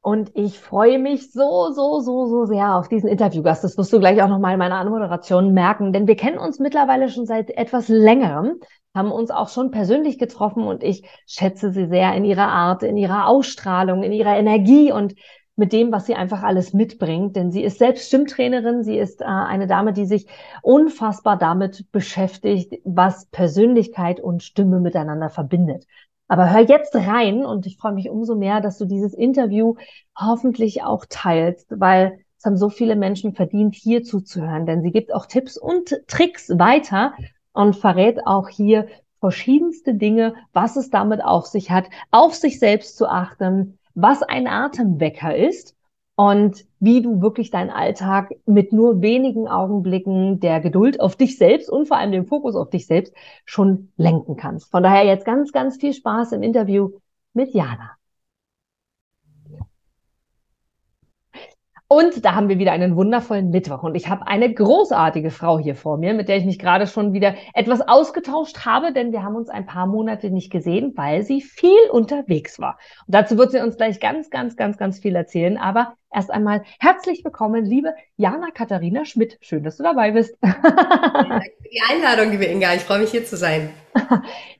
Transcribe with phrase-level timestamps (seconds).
[0.00, 3.64] Und ich freue mich so, so, so, so sehr auf diesen Interviewgast.
[3.64, 7.08] Das wirst du gleich auch nochmal in meiner Anmoderation merken, denn wir kennen uns mittlerweile
[7.08, 8.60] schon seit etwas längerem,
[8.94, 12.96] haben uns auch schon persönlich getroffen und ich schätze sie sehr in ihrer Art, in
[12.96, 15.14] ihrer Ausstrahlung, in ihrer Energie und
[15.58, 17.34] mit dem, was sie einfach alles mitbringt.
[17.34, 18.84] Denn sie ist selbst Stimmtrainerin.
[18.84, 20.28] Sie ist äh, eine Dame, die sich
[20.62, 25.84] unfassbar damit beschäftigt, was Persönlichkeit und Stimme miteinander verbindet.
[26.28, 29.74] Aber hör jetzt rein und ich freue mich umso mehr, dass du dieses Interview
[30.16, 35.12] hoffentlich auch teilst, weil es haben so viele Menschen verdient, hier zuzuhören, denn sie gibt
[35.12, 37.14] auch Tipps und Tricks weiter
[37.52, 38.86] und verrät auch hier
[39.20, 44.46] verschiedenste Dinge, was es damit auf sich hat, auf sich selbst zu achten, was ein
[44.46, 45.74] Atemwecker ist
[46.18, 51.70] und wie du wirklich deinen Alltag mit nur wenigen Augenblicken der Geduld auf dich selbst
[51.70, 54.68] und vor allem dem Fokus auf dich selbst schon lenken kannst.
[54.72, 56.90] Von daher jetzt ganz, ganz viel Spaß im Interview
[57.34, 57.97] mit Jana.
[61.90, 63.82] Und da haben wir wieder einen wundervollen Mittwoch.
[63.82, 67.14] Und ich habe eine großartige Frau hier vor mir, mit der ich mich gerade schon
[67.14, 71.40] wieder etwas ausgetauscht habe, denn wir haben uns ein paar Monate nicht gesehen, weil sie
[71.40, 72.78] viel unterwegs war.
[73.06, 75.56] Und dazu wird sie uns gleich ganz, ganz, ganz, ganz viel erzählen.
[75.56, 79.38] Aber erst einmal herzlich willkommen, liebe Jana Katharina Schmidt.
[79.40, 80.36] Schön, dass du dabei bist.
[80.42, 82.74] Danke für die Einladung, liebe Inga.
[82.74, 83.70] Ich freue mich hier zu sein.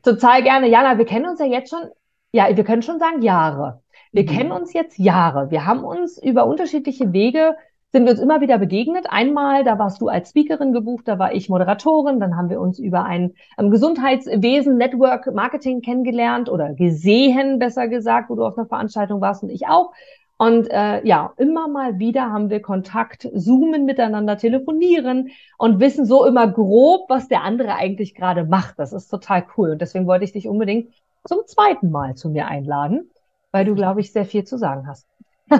[0.02, 0.66] Total gerne.
[0.66, 1.90] Jana, wir kennen uns ja jetzt schon,
[2.32, 3.82] ja, wir können schon sagen Jahre.
[4.12, 4.28] Wir mhm.
[4.28, 5.50] kennen uns jetzt Jahre.
[5.50, 7.56] Wir haben uns über unterschiedliche Wege
[7.90, 9.06] sind wir uns immer wieder begegnet.
[9.08, 12.78] Einmal, da warst du als Speakerin gebucht, da war ich Moderatorin, dann haben wir uns
[12.78, 18.66] über ein um, Gesundheitswesen, Network Marketing kennengelernt oder gesehen, besser gesagt, wo du auf einer
[18.66, 19.92] Veranstaltung warst und ich auch.
[20.36, 26.24] Und äh, ja, immer mal wieder haben wir Kontakt, zoomen miteinander, telefonieren und wissen so
[26.26, 28.78] immer grob, was der andere eigentlich gerade macht.
[28.78, 29.70] Das ist total cool.
[29.70, 30.92] Und deswegen wollte ich dich unbedingt
[31.24, 33.10] zum zweiten Mal zu mir einladen
[33.52, 35.06] weil du, glaube ich, sehr viel zu sagen hast.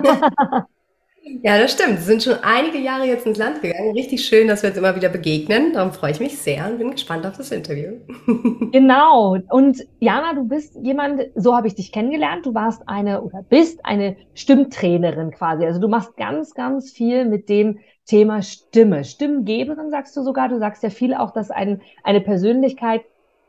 [1.41, 1.99] ja, das stimmt.
[1.99, 3.93] Es sind schon einige Jahre jetzt ins Land gegangen.
[3.93, 5.73] Richtig schön, dass wir uns immer wieder begegnen.
[5.73, 7.93] Darum freue ich mich sehr und bin gespannt auf das Interview.
[8.71, 9.37] genau.
[9.49, 12.45] Und Jana, du bist jemand, so habe ich dich kennengelernt.
[12.45, 15.65] Du warst eine oder bist eine Stimmtrainerin quasi.
[15.65, 19.03] Also du machst ganz, ganz viel mit dem Thema Stimme.
[19.03, 20.49] Stimmgeberin sagst du sogar.
[20.49, 23.01] Du sagst ja viel auch, dass ein, eine Persönlichkeit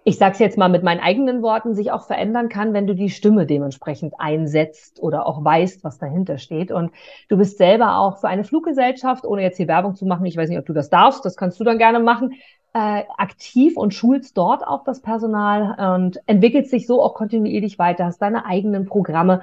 [0.04, 2.94] ich sage es jetzt mal mit meinen eigenen Worten, sich auch verändern kann, wenn du
[2.94, 6.72] die Stimme dementsprechend einsetzt oder auch weißt, was dahinter steht.
[6.72, 6.90] Und
[7.28, 10.48] du bist selber auch für eine Fluggesellschaft, ohne jetzt hier Werbung zu machen, ich weiß
[10.48, 12.32] nicht, ob du das darfst, das kannst du dann gerne machen,
[12.72, 18.06] äh, aktiv und schulst dort auch das Personal und entwickelst dich so auch kontinuierlich weiter,
[18.06, 19.42] hast deine eigenen Programme.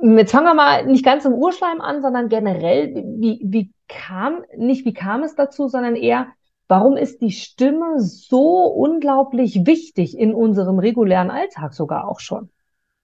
[0.00, 4.84] Jetzt fangen wir mal nicht ganz im Urschleim an, sondern generell, wie, wie kam, nicht
[4.84, 6.26] wie kam es dazu, sondern eher,
[6.68, 12.48] Warum ist die Stimme so unglaublich wichtig in unserem regulären Alltag sogar auch schon?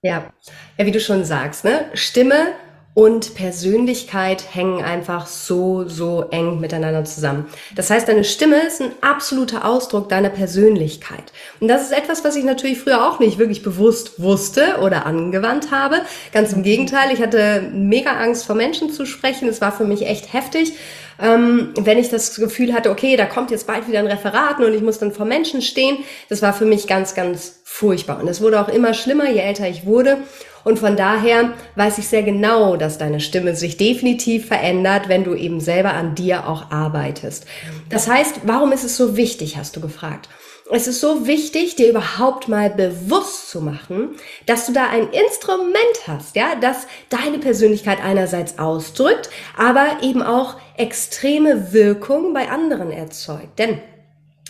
[0.03, 0.33] Ja,
[0.79, 1.85] ja, wie du schon sagst, ne?
[1.93, 2.55] Stimme
[2.95, 7.47] und Persönlichkeit hängen einfach so, so eng miteinander zusammen.
[7.77, 11.33] Das heißt, deine Stimme ist ein absoluter Ausdruck deiner Persönlichkeit.
[11.61, 15.71] Und das ist etwas, was ich natürlich früher auch nicht wirklich bewusst wusste oder angewandt
[15.71, 16.03] habe.
[16.33, 19.49] Ganz im Gegenteil, ich hatte mega Angst vor Menschen zu sprechen.
[19.49, 20.73] Es war für mich echt heftig
[21.21, 24.73] ähm, wenn ich das Gefühl hatte, okay, da kommt jetzt bald wieder ein Referat und
[24.73, 25.99] ich muss dann vor Menschen stehen,
[26.29, 28.21] das war für mich ganz, ganz furchtbar.
[28.21, 30.19] Und es wurde auch immer schlimmer, je älter ich wurde.
[30.65, 35.35] Und von daher weiß ich sehr genau, dass deine Stimme sich definitiv verändert, wenn du
[35.35, 37.47] eben selber an dir auch arbeitest.
[37.89, 40.29] Das heißt, warum ist es so wichtig, hast du gefragt?
[40.73, 44.17] Es ist so wichtig, dir überhaupt mal bewusst zu machen,
[44.47, 50.57] dass du da ein Instrument hast, ja, das deine Persönlichkeit einerseits ausdrückt, aber eben auch
[50.77, 53.59] extreme Wirkung bei anderen erzeugt.
[53.59, 53.81] Denn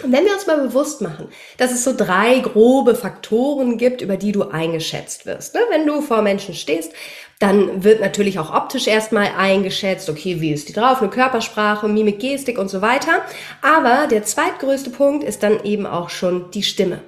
[0.02, 4.32] wenn wir uns mal bewusst machen, dass es so drei grobe Faktoren gibt, über die
[4.32, 5.54] du eingeschätzt wirst.
[5.54, 5.60] Ne?
[5.68, 6.92] Wenn du vor Menschen stehst,
[7.40, 12.20] dann wird natürlich auch optisch erstmal eingeschätzt, okay, wie ist die drauf, eine Körpersprache, Mimik,
[12.20, 13.22] Gestik und so weiter.
[13.62, 17.00] Aber der zweitgrößte Punkt ist dann eben auch schon die Stimme.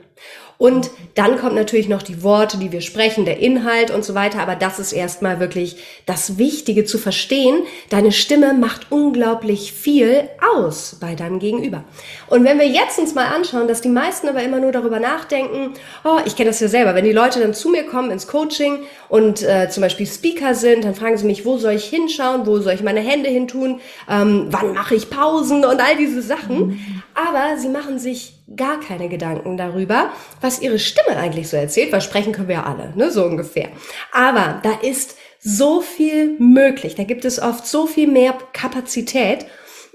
[0.63, 4.39] Und dann kommt natürlich noch die Worte, die wir sprechen, der Inhalt und so weiter.
[4.39, 5.75] Aber das ist erstmal wirklich
[6.07, 7.65] das Wichtige zu verstehen.
[7.91, 11.83] Deine Stimme macht unglaublich viel aus bei deinem Gegenüber.
[12.29, 15.75] Und wenn wir jetzt uns mal anschauen, dass die meisten aber immer nur darüber nachdenken,
[16.05, 18.85] oh, ich kenne das ja selber, wenn die Leute dann zu mir kommen ins Coaching
[19.09, 22.61] und äh, zum Beispiel Speaker sind, dann fragen sie mich, wo soll ich hinschauen, wo
[22.61, 26.69] soll ich meine Hände hin tun, ähm, wann mache ich Pausen und all diese Sachen.
[26.69, 27.03] Mhm.
[27.15, 30.11] Aber sie machen sich gar keine Gedanken darüber,
[30.41, 33.69] was ihre Stimme eigentlich so erzählt, weil sprechen können wir ja alle, ne, so ungefähr.
[34.13, 39.47] Aber da ist so viel möglich, da gibt es oft so viel mehr Kapazität,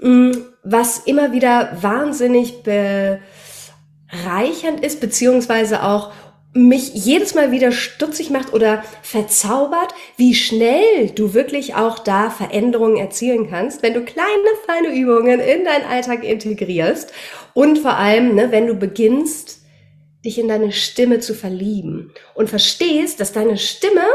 [0.01, 0.31] mm,
[0.63, 3.19] was immer wieder wahnsinnig bereichernd
[4.83, 6.11] ist, beziehungsweise auch
[6.57, 12.97] mich jedes Mal wieder stutzig macht oder verzaubert, wie schnell du wirklich auch da Veränderungen
[12.97, 14.27] erzielen kannst, wenn du kleine,
[14.65, 17.13] feine Übungen in deinen Alltag integrierst
[17.53, 19.61] und vor allem, ne, wenn du beginnst,
[20.25, 24.05] dich in deine Stimme zu verlieben und verstehst, dass deine Stimme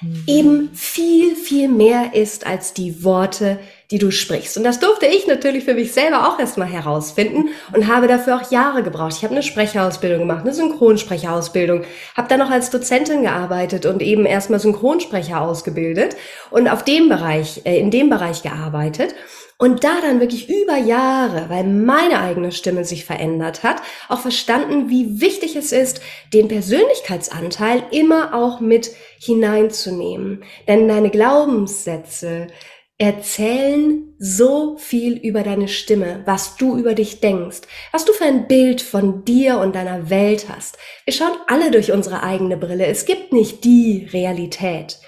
[0.00, 0.24] mhm.
[0.26, 3.58] eben viel, viel mehr ist als die Worte,
[3.90, 4.56] die du sprichst.
[4.56, 8.50] Und das durfte ich natürlich für mich selber auch erstmal herausfinden und habe dafür auch
[8.50, 9.14] Jahre gebraucht.
[9.16, 11.84] Ich habe eine Sprecherausbildung gemacht, eine Synchronsprecherausbildung,
[12.16, 16.16] habe dann noch als Dozentin gearbeitet und eben erstmal Synchronsprecher ausgebildet
[16.50, 19.14] und auf dem Bereich, äh, in dem Bereich gearbeitet.
[19.58, 23.80] Und da dann wirklich über Jahre, weil meine eigene Stimme sich verändert hat,
[24.10, 26.02] auch verstanden, wie wichtig es ist,
[26.34, 30.44] den Persönlichkeitsanteil immer auch mit hineinzunehmen.
[30.68, 32.48] Denn deine Glaubenssätze,
[32.98, 37.60] erzählen so viel über deine Stimme, was du über dich denkst,
[37.92, 40.78] was du für ein Bild von dir und deiner Welt hast.
[41.04, 42.86] Wir schauen alle durch unsere eigene Brille.
[42.86, 44.98] Es gibt nicht die Realität,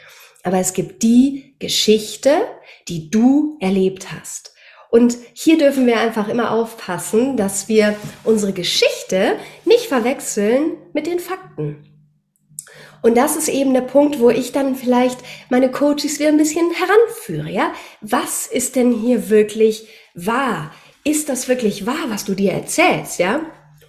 [0.42, 2.32] aber es gibt die Geschichte,
[2.88, 4.52] die du erlebt hast.
[4.90, 11.18] Und hier dürfen wir einfach immer aufpassen, dass wir unsere Geschichte nicht verwechseln mit den
[11.18, 11.87] Fakten.
[13.08, 15.18] Und das ist eben der Punkt, wo ich dann vielleicht
[15.48, 17.72] meine Coaches wieder ein bisschen heranführe, ja?
[18.02, 20.72] Was ist denn hier wirklich wahr?
[21.04, 23.40] Ist das wirklich wahr, was du dir erzählst, ja?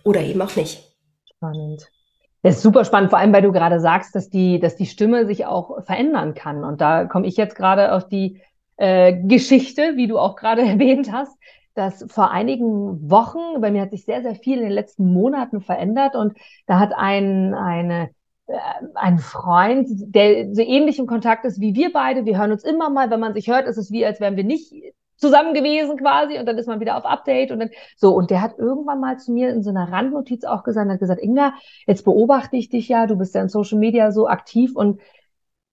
[0.05, 0.81] Oder eben auch nicht?
[1.35, 1.85] Spannend.
[2.43, 5.25] Das ist super spannend, vor allem weil du gerade sagst, dass die, dass die Stimme
[5.25, 6.63] sich auch verändern kann.
[6.63, 8.39] Und da komme ich jetzt gerade auf die
[8.77, 11.37] äh, Geschichte, wie du auch gerade erwähnt hast,
[11.73, 15.59] dass vor einigen Wochen, bei mir hat sich sehr, sehr viel in den letzten Monaten
[15.59, 16.37] verändert und
[16.67, 18.11] da hat ein, eine
[18.49, 22.25] äh, ein Freund, der so ähnlich im Kontakt ist wie wir beide.
[22.25, 24.43] Wir hören uns immer mal, wenn man sich hört, ist es wie, als wären wir
[24.43, 24.73] nicht
[25.17, 26.39] zusammen gewesen quasi.
[26.39, 27.51] Und dann ist man wieder auf Update.
[27.51, 30.63] Und dann so und der hat irgendwann mal zu mir in so einer Randnotiz auch
[30.63, 31.53] gesagt, hat gesagt, Inga,
[31.85, 34.75] jetzt beobachte ich dich ja, du bist ja in Social Media so aktiv.
[34.75, 34.99] Und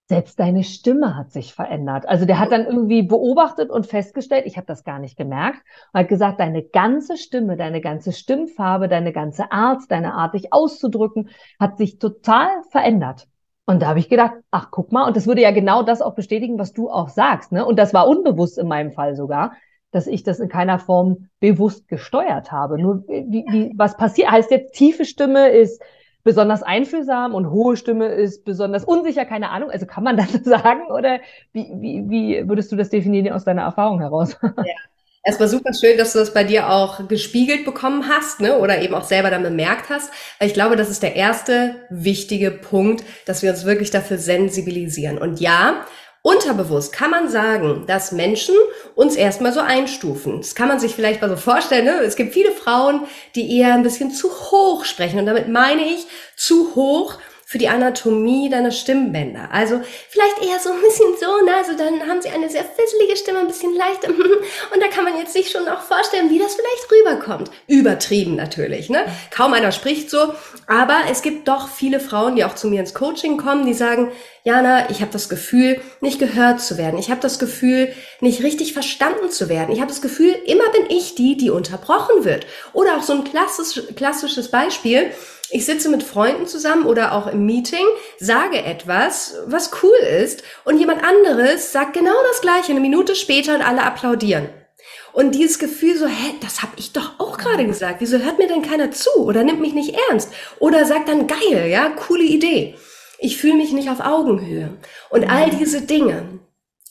[0.08, 2.08] selbst deine Stimme hat sich verändert.
[2.08, 5.62] Also der hat dann irgendwie beobachtet und festgestellt, ich habe das gar nicht gemerkt,
[5.92, 10.52] und hat gesagt, deine ganze Stimme, deine ganze Stimmfarbe, deine ganze Art, deine Art, dich
[10.52, 13.26] auszudrücken, hat sich total verändert.
[13.64, 16.14] Und da habe ich gedacht, ach, guck mal, und das würde ja genau das auch
[16.14, 17.50] bestätigen, was du auch sagst.
[17.50, 17.66] Ne?
[17.66, 19.54] Und das war unbewusst in meinem Fall sogar,
[19.90, 22.78] dass ich das in keiner Form bewusst gesteuert habe.
[22.78, 25.82] Nur wie, wie, was passiert, heißt jetzt, tiefe Stimme ist
[26.26, 29.70] besonders einfühlsam und hohe Stimme ist besonders unsicher, keine Ahnung.
[29.70, 31.20] Also kann man das sagen oder
[31.52, 34.36] wie, wie, wie würdest du das definieren aus deiner Erfahrung heraus?
[34.42, 34.74] Ja.
[35.22, 38.58] Erstmal super schön, dass du das bei dir auch gespiegelt bekommen hast, ne?
[38.58, 40.12] Oder eben auch selber dann bemerkt hast.
[40.38, 45.18] Weil ich glaube, das ist der erste wichtige Punkt, dass wir uns wirklich dafür sensibilisieren.
[45.18, 45.84] Und ja,
[46.26, 48.56] Unterbewusst kann man sagen, dass Menschen
[48.96, 50.38] uns erstmal so einstufen.
[50.38, 51.84] Das kann man sich vielleicht mal so vorstellen.
[51.84, 52.00] Ne?
[52.02, 53.02] Es gibt viele Frauen,
[53.36, 55.20] die eher ein bisschen zu hoch sprechen.
[55.20, 57.14] Und damit meine ich zu hoch
[57.48, 59.50] für die Anatomie deiner Stimmbänder.
[59.52, 61.54] Also vielleicht eher so ein bisschen so, ne?
[61.54, 65.16] also dann haben sie eine sehr fisselige Stimme, ein bisschen leicht und da kann man
[65.16, 67.52] jetzt sich schon auch vorstellen, wie das vielleicht rüberkommt.
[67.68, 69.04] Übertrieben natürlich, ne?
[69.30, 70.34] Kaum einer spricht so,
[70.66, 74.10] aber es gibt doch viele Frauen, die auch zu mir ins Coaching kommen, die sagen,
[74.42, 76.98] Jana, ich habe das Gefühl, nicht gehört zu werden.
[76.98, 79.72] Ich habe das Gefühl, nicht richtig verstanden zu werden.
[79.72, 82.46] Ich habe das Gefühl, immer bin ich die, die unterbrochen wird.
[82.72, 85.12] Oder auch so ein klassisch, klassisches Beispiel
[85.50, 87.84] ich sitze mit Freunden zusammen oder auch im Meeting,
[88.18, 93.54] sage etwas, was cool ist, und jemand anderes sagt genau das gleiche eine Minute später
[93.54, 94.48] und alle applaudieren.
[95.12, 98.00] Und dieses Gefühl so, hä, das habe ich doch auch gerade gesagt.
[98.00, 101.68] Wieso hört mir denn keiner zu oder nimmt mich nicht ernst oder sagt dann geil,
[101.70, 102.74] ja, coole Idee.
[103.18, 104.76] Ich fühle mich nicht auf Augenhöhe.
[105.08, 106.40] Und all diese Dinge,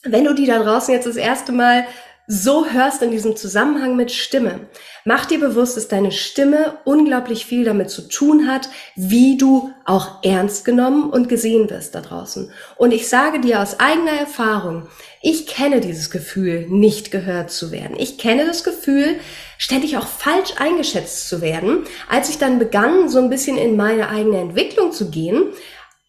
[0.02, 1.86] wenn du die da draußen jetzt das erste Mal
[2.26, 4.68] so hörst in diesem Zusammenhang mit Stimme.
[5.04, 10.24] Mach dir bewusst, dass deine Stimme unglaublich viel damit zu tun hat, wie du auch
[10.24, 12.50] ernst genommen und gesehen wirst da draußen.
[12.76, 14.88] Und ich sage dir aus eigener Erfahrung,
[15.22, 17.96] ich kenne dieses Gefühl, nicht gehört zu werden.
[17.98, 19.20] Ich kenne das Gefühl,
[19.58, 21.84] ständig auch falsch eingeschätzt zu werden.
[22.08, 25.52] Als ich dann begann, so ein bisschen in meine eigene Entwicklung zu gehen,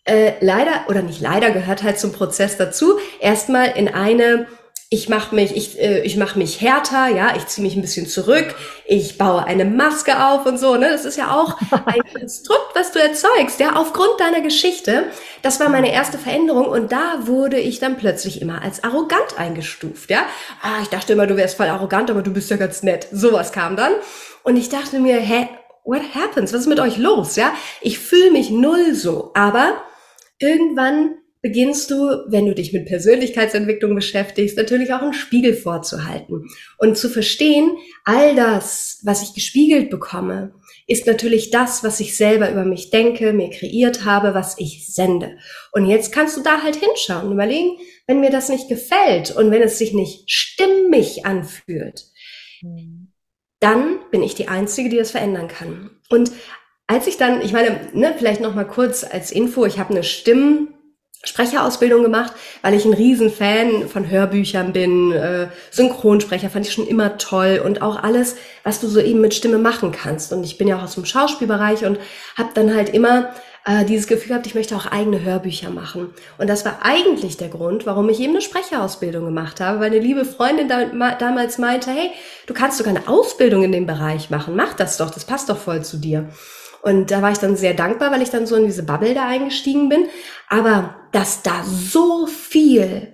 [0.06, 4.48] äh, leider oder nicht leider gehört halt zum Prozess dazu, erstmal in eine
[4.90, 8.08] ich mache mich, ich, äh, ich mach mich härter, ja, ich ziehe mich ein bisschen
[8.08, 10.90] zurück, ich baue eine Maske auf und so, ne?
[10.90, 15.12] Das ist ja auch ein Konstrukt, was du erzeugst, ja, aufgrund deiner Geschichte.
[15.42, 20.10] Das war meine erste Veränderung und da wurde ich dann plötzlich immer als arrogant eingestuft,
[20.10, 20.26] ja.
[20.62, 23.08] Ah, ich dachte immer, du wärst voll arrogant, aber du bist ja ganz nett.
[23.12, 23.92] Sowas kam dann.
[24.44, 25.50] Und ich dachte mir, hä,
[25.84, 26.54] what happens?
[26.54, 27.54] Was ist mit euch los, ja?
[27.82, 29.82] Ich fühle mich null so, aber
[30.40, 31.16] irgendwann
[31.48, 36.46] beginnst du, wenn du dich mit Persönlichkeitsentwicklung beschäftigst, natürlich auch einen Spiegel vorzuhalten
[36.78, 37.72] und zu verstehen,
[38.04, 40.52] all das, was ich gespiegelt bekomme,
[40.88, 45.38] ist natürlich das, was ich selber über mich denke, mir kreiert habe, was ich sende.
[45.72, 47.78] Und jetzt kannst du da halt hinschauen und überlegen,
[48.08, 52.08] wenn mir das nicht gefällt und wenn es sich nicht stimmig anfühlt,
[53.62, 55.92] dann bin ich die Einzige, die das verändern kann.
[56.10, 56.30] Und
[56.88, 60.04] als ich dann, ich meine, ne, vielleicht noch mal kurz als Info, ich habe eine
[60.04, 60.74] Stimmen
[61.28, 65.12] Sprecherausbildung gemacht, weil ich ein Riesenfan von Hörbüchern bin.
[65.12, 69.34] Äh, Synchronsprecher fand ich schon immer toll und auch alles, was du so eben mit
[69.34, 70.34] Stimme machen kannst.
[70.34, 72.00] Und ich bin ja auch aus dem Schauspielbereich und
[72.38, 73.30] habe dann halt immer
[73.68, 76.14] äh, dieses Gefühl gehabt, ich möchte auch eigene Hörbücher machen.
[76.38, 80.00] Und das war eigentlich der Grund, warum ich eben eine Sprecherausbildung gemacht habe, weil eine
[80.00, 82.12] liebe Freundin da, ma, damals meinte, hey,
[82.46, 85.58] du kannst sogar eine Ausbildung in dem Bereich machen, mach das doch, das passt doch
[85.58, 86.30] voll zu dir.
[86.88, 89.28] Und da war ich dann sehr dankbar, weil ich dann so in diese Bubble da
[89.28, 90.08] eingestiegen bin.
[90.48, 93.14] Aber dass da so viel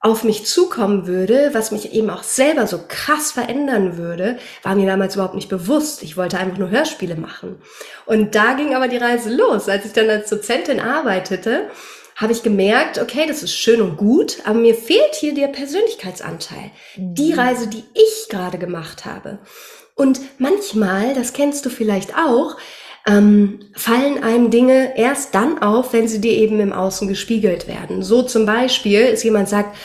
[0.00, 4.88] auf mich zukommen würde, was mich eben auch selber so krass verändern würde, war mir
[4.88, 6.02] damals überhaupt nicht bewusst.
[6.02, 7.62] Ich wollte einfach nur Hörspiele machen.
[8.04, 9.68] Und da ging aber die Reise los.
[9.68, 11.70] Als ich dann als Dozentin arbeitete,
[12.16, 16.72] habe ich gemerkt, okay, das ist schön und gut, aber mir fehlt hier der Persönlichkeitsanteil.
[16.96, 17.38] Die mhm.
[17.38, 19.38] Reise, die ich gerade gemacht habe.
[19.94, 22.56] Und manchmal, das kennst du vielleicht auch,
[23.06, 28.02] ähm, fallen einem Dinge erst dann auf, wenn sie dir eben im Außen gespiegelt werden.
[28.02, 29.76] So zum Beispiel ist jemand sagt,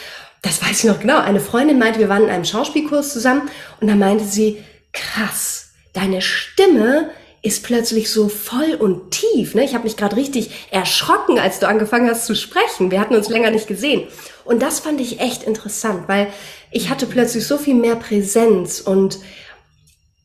[0.41, 3.49] das weiß ich noch genau, eine Freundin meinte, wir waren in einem Schauspielkurs zusammen
[3.81, 7.09] und da meinte sie, krass, deine Stimme
[7.41, 9.55] ist plötzlich so voll und tief.
[9.55, 9.63] Ne?
[9.63, 12.91] Ich habe mich gerade richtig erschrocken, als du angefangen hast zu sprechen.
[12.91, 14.07] Wir hatten uns länger nicht gesehen.
[14.43, 16.27] Und das fand ich echt interessant, weil
[16.71, 19.19] ich hatte plötzlich so viel mehr Präsenz und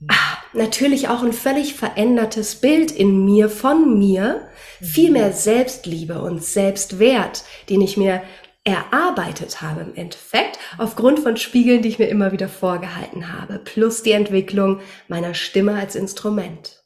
[0.09, 4.49] ah, natürlich auch ein völlig verändertes Bild in mir, von mir,
[4.81, 8.23] viel mehr Selbstliebe und Selbstwert, den ich mir
[8.65, 14.03] erarbeitet habe im Endeffekt, aufgrund von Spiegeln, die ich mir immer wieder vorgehalten habe, plus
[14.03, 16.83] die Entwicklung meiner Stimme als Instrument.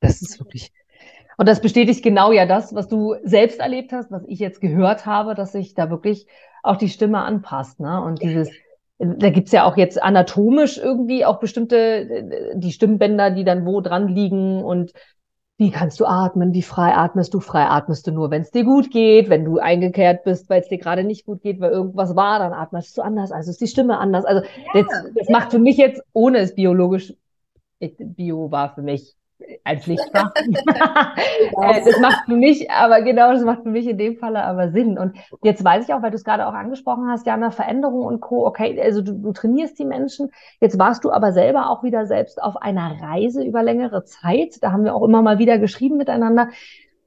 [0.00, 0.72] Das ist wirklich.
[1.36, 5.06] Und das bestätigt genau ja das, was du selbst erlebt hast, was ich jetzt gehört
[5.06, 6.26] habe, dass sich da wirklich
[6.62, 7.80] auch die Stimme anpasst.
[7.80, 8.02] Ne?
[8.02, 8.50] Und dieses
[9.00, 14.08] da gibt's ja auch jetzt anatomisch irgendwie auch bestimmte, die Stimmbänder, die dann wo dran
[14.08, 14.92] liegen und
[15.56, 18.64] wie kannst du atmen, wie frei atmest du, frei atmest du nur, wenn es dir
[18.64, 22.16] gut geht, wenn du eingekehrt bist, weil es dir gerade nicht gut geht, weil irgendwas
[22.16, 24.24] war, dann atmest du anders, also ist die Stimme anders.
[24.24, 25.38] Also ja, das, das ja.
[25.38, 27.14] macht für mich jetzt, ohne es biologisch,
[27.98, 29.16] Bio war für mich
[29.64, 30.32] ein Pflichtfach.
[31.62, 34.70] Äh, das macht für mich, aber genau, das macht für mich in dem Falle aber
[34.70, 34.98] Sinn.
[34.98, 38.04] Und jetzt weiß ich auch, weil du es gerade auch angesprochen hast, ja, eine Veränderung
[38.04, 38.46] und Co.
[38.46, 40.30] Okay, also du, du trainierst die Menschen.
[40.60, 44.62] Jetzt warst du aber selber auch wieder selbst auf einer Reise über längere Zeit.
[44.62, 46.48] Da haben wir auch immer mal wieder geschrieben miteinander.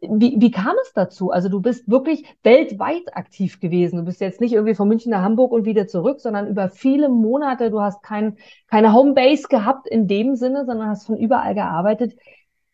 [0.10, 1.31] Wie, wie kam es dazu?
[1.31, 3.98] Also du bist wirklich weltweit aktiv gewesen.
[3.98, 7.10] Du bist jetzt nicht irgendwie von München nach Hamburg und wieder zurück, sondern über viele
[7.10, 7.72] Monate.
[7.72, 12.15] Du hast kein, keine Homebase gehabt in dem Sinne, sondern hast von überall gearbeitet.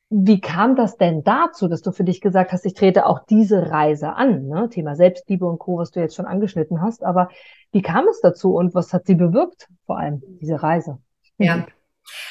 [0.09, 3.69] Wie kam das denn dazu, dass du für dich gesagt hast, ich trete auch diese
[3.69, 4.48] Reise an?
[4.48, 4.67] Ne?
[4.69, 7.03] Thema Selbstliebe und Co., was du jetzt schon angeschnitten hast.
[7.03, 7.29] Aber
[7.71, 10.98] wie kam es dazu und was hat sie bewirkt, vor allem diese Reise?
[11.38, 11.65] Ja.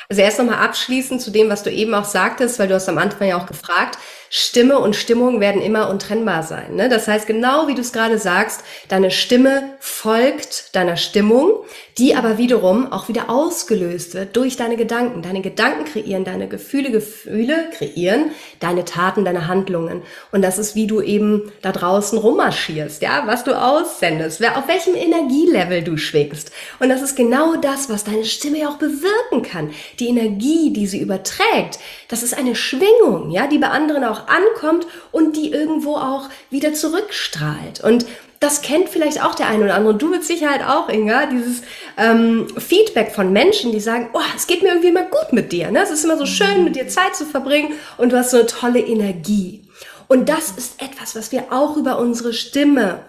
[0.09, 2.99] Also erst nochmal abschließend zu dem, was du eben auch sagtest, weil du hast am
[2.99, 3.99] Anfang ja auch gefragt,
[4.31, 6.77] Stimme und Stimmung werden immer untrennbar sein.
[6.77, 6.89] Ne?
[6.89, 11.65] Das heißt, genau wie du es gerade sagst, deine Stimme folgt deiner Stimmung,
[11.99, 15.23] die aber wiederum auch wieder ausgelöst wird durch deine Gedanken.
[15.23, 18.31] Deine Gedanken kreieren deine Gefühle, Gefühle kreieren
[18.61, 20.03] deine Taten, deine Handlungen.
[20.31, 24.95] Und das ist, wie du eben da draußen rummarschierst, ja, was du aussendest, auf welchem
[24.95, 26.53] Energielevel du schwingst.
[26.79, 29.71] Und das ist genau das, was deine Stimme ja auch bewirken kann.
[29.99, 34.29] Die Energie, die sie überträgt, das ist eine Schwingung, ja, die bei anderen auch auch
[34.29, 37.81] ankommt und die irgendwo auch wieder zurückstrahlt.
[37.81, 38.07] Und
[38.41, 39.95] das kennt vielleicht auch der eine oder andere.
[39.95, 41.63] Und du mit Sicherheit auch, Inga, dieses
[41.97, 45.71] ähm, Feedback von Menschen, die sagen, oh, es geht mir irgendwie immer gut mit dir.
[45.71, 45.83] Ne?
[45.83, 48.47] Es ist immer so schön, mit dir Zeit zu verbringen und du hast so eine
[48.47, 49.69] tolle Energie.
[50.07, 53.05] Und das ist etwas, was wir auch über unsere Stimme,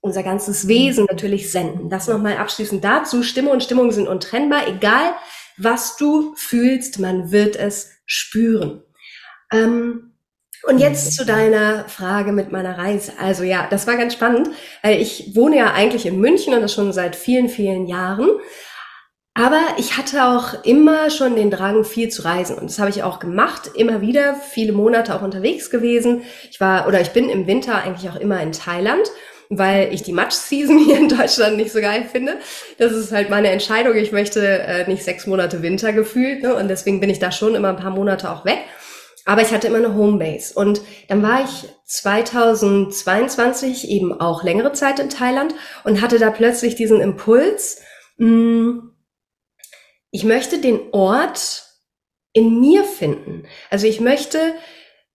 [0.00, 1.90] unser ganzes Wesen natürlich senden.
[1.90, 3.22] Das nochmal abschließend dazu.
[3.22, 4.66] Stimme und Stimmung sind untrennbar.
[4.66, 5.14] Egal,
[5.58, 8.82] was du fühlst, man wird es spüren.
[9.52, 10.09] Ähm,
[10.64, 13.12] und jetzt zu deiner Frage mit meiner Reise.
[13.18, 14.50] Also ja, das war ganz spannend,
[14.82, 18.28] weil ich wohne ja eigentlich in München und das schon seit vielen, vielen Jahren.
[19.34, 22.58] Aber ich hatte auch immer schon den Drang, viel zu reisen.
[22.58, 26.22] Und das habe ich auch gemacht, immer wieder, viele Monate auch unterwegs gewesen.
[26.50, 29.08] Ich war oder ich bin im Winter eigentlich auch immer in Thailand,
[29.48, 32.38] weil ich die Match-Season hier in Deutschland nicht so geil finde.
[32.76, 33.94] Das ist halt meine Entscheidung.
[33.96, 36.42] Ich möchte äh, nicht sechs Monate Winter gefühlt.
[36.42, 36.54] Ne?
[36.54, 38.58] Und deswegen bin ich da schon immer ein paar Monate auch weg.
[39.30, 40.54] Aber ich hatte immer eine Homebase.
[40.54, 46.74] Und dann war ich 2022 eben auch längere Zeit in Thailand und hatte da plötzlich
[46.74, 47.80] diesen Impuls,
[48.18, 48.90] hm,
[50.10, 51.62] ich möchte den Ort
[52.32, 53.44] in mir finden.
[53.70, 54.40] Also ich möchte,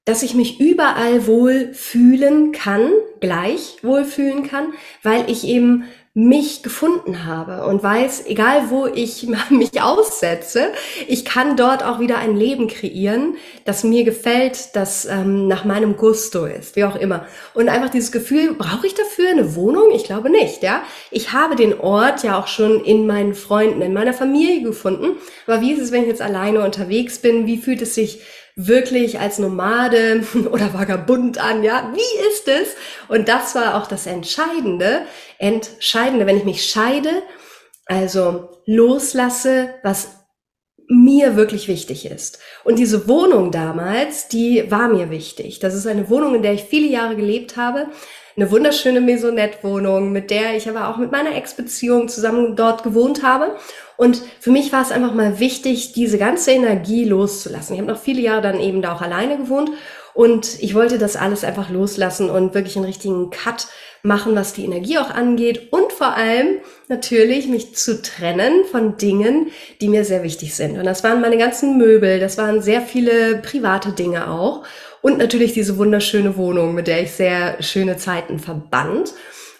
[0.05, 4.71] dass ich mich überall wohl fühlen kann, gleich wohl fühlen kann,
[5.03, 10.71] weil ich eben mich gefunden habe und weiß, egal wo ich mich aussetze,
[11.07, 15.97] ich kann dort auch wieder ein Leben kreieren, das mir gefällt, das ähm, nach meinem
[15.97, 17.27] Gusto ist, wie auch immer.
[17.53, 19.91] Und einfach dieses Gefühl, brauche ich dafür eine Wohnung?
[19.93, 20.83] Ich glaube nicht, ja.
[21.11, 25.17] Ich habe den Ort ja auch schon in meinen Freunden, in meiner Familie gefunden.
[25.47, 27.45] Aber wie ist es, wenn ich jetzt alleine unterwegs bin?
[27.45, 28.21] Wie fühlt es sich
[28.55, 32.75] wirklich als Nomade oder Vagabund an, ja, wie ist es?
[33.07, 35.01] Und das war auch das Entscheidende,
[35.37, 37.23] Entscheidende, wenn ich mich scheide,
[37.85, 40.25] also loslasse, was
[40.87, 42.39] mir wirklich wichtig ist.
[42.63, 45.59] Und diese Wohnung damals, die war mir wichtig.
[45.59, 47.87] Das ist eine Wohnung, in der ich viele Jahre gelebt habe.
[48.37, 53.55] Eine wunderschöne Maisonette-Wohnung, mit der ich aber auch mit meiner Ex-Beziehung zusammen dort gewohnt habe.
[53.95, 57.75] Und für mich war es einfach mal wichtig, diese ganze Energie loszulassen.
[57.75, 59.71] Ich habe noch viele Jahre dann eben da auch alleine gewohnt
[60.13, 63.67] und ich wollte das alles einfach loslassen und wirklich einen richtigen Cut
[64.01, 69.47] machen, was die Energie auch angeht und vor allem natürlich mich zu trennen von Dingen,
[69.81, 70.77] die mir sehr wichtig sind.
[70.77, 74.63] Und das waren meine ganzen Möbel, das waren sehr viele private Dinge auch
[75.05, 79.13] und natürlich diese wunderschöne Wohnung, mit der ich sehr schöne Zeiten verband.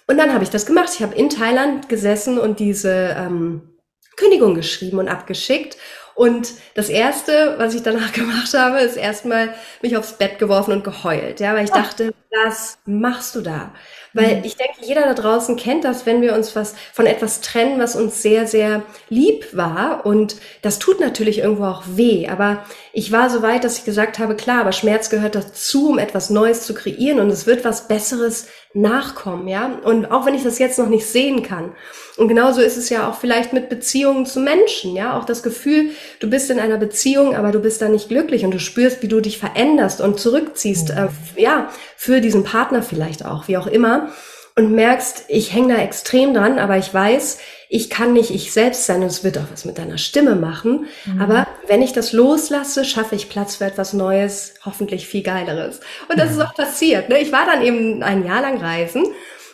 [0.08, 0.90] Und dann habe ich das gemacht.
[0.96, 3.78] Ich habe in Thailand gesessen und diese ähm,
[4.18, 5.78] Kündigung geschrieben und abgeschickt.
[6.16, 10.84] Und das erste, was ich danach gemacht habe, ist erstmal mich aufs Bett geworfen und
[10.84, 11.40] geheult.
[11.40, 12.12] Ja, weil ich dachte,
[12.44, 13.72] was machst du da?
[14.14, 14.44] Weil mhm.
[14.46, 17.96] ich denke, jeder da draußen kennt das, wenn wir uns was von etwas trennen, was
[17.96, 20.06] uns sehr, sehr lieb war.
[20.06, 22.28] Und das tut natürlich irgendwo auch weh.
[22.30, 26.00] Aber ich war so weit, dass ich gesagt habe, klar, aber Schmerz gehört dazu, um
[26.00, 27.20] etwas Neues zu kreieren.
[27.20, 29.80] Und es wird was Besseres nachkommen, ja.
[29.84, 31.72] Und auch wenn ich das jetzt noch nicht sehen kann.
[32.18, 35.18] Und genauso ist es ja auch vielleicht mit Beziehungen zu Menschen, ja.
[35.18, 38.52] Auch das Gefühl, du bist in einer Beziehung, aber du bist da nicht glücklich und
[38.52, 41.10] du spürst, wie du dich veränderst und zurückziehst, mhm.
[41.38, 44.10] äh, ja, für diesen Partner vielleicht auch, wie auch immer.
[44.58, 47.40] Und merkst, ich hänge da extrem dran, aber ich weiß,
[47.70, 50.86] ich kann nicht ich selbst sein und es wird auch was mit deiner Stimme machen.
[51.06, 51.22] Mhm.
[51.22, 55.82] Aber wenn ich das loslasse, schaffe ich Platz für etwas Neues, hoffentlich viel Geileres.
[56.10, 56.36] Und das mhm.
[56.36, 57.10] ist auch passiert.
[57.10, 57.20] Ne?
[57.20, 59.06] Ich war dann eben ein Jahr lang reisen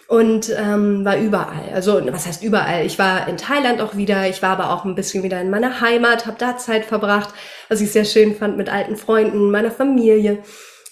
[0.07, 1.71] und ähm, war überall.
[1.73, 2.85] Also was heißt überall?
[2.85, 5.79] Ich war in Thailand auch wieder, ich war aber auch ein bisschen wieder in meiner
[5.79, 7.29] Heimat, habe da Zeit verbracht,
[7.69, 10.43] was ich sehr schön fand mit alten Freunden, meiner Familie.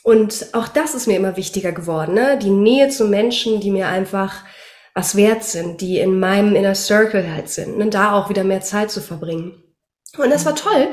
[0.04, 2.38] Und auch das ist mir immer wichtiger geworden, ne?
[2.42, 4.44] die Nähe zu Menschen, die mir einfach
[4.94, 7.88] was wert sind, die in meinem Inner Circle halt sind, ne?
[7.88, 9.64] da auch wieder mehr Zeit zu verbringen.
[10.18, 10.88] Und das war toll.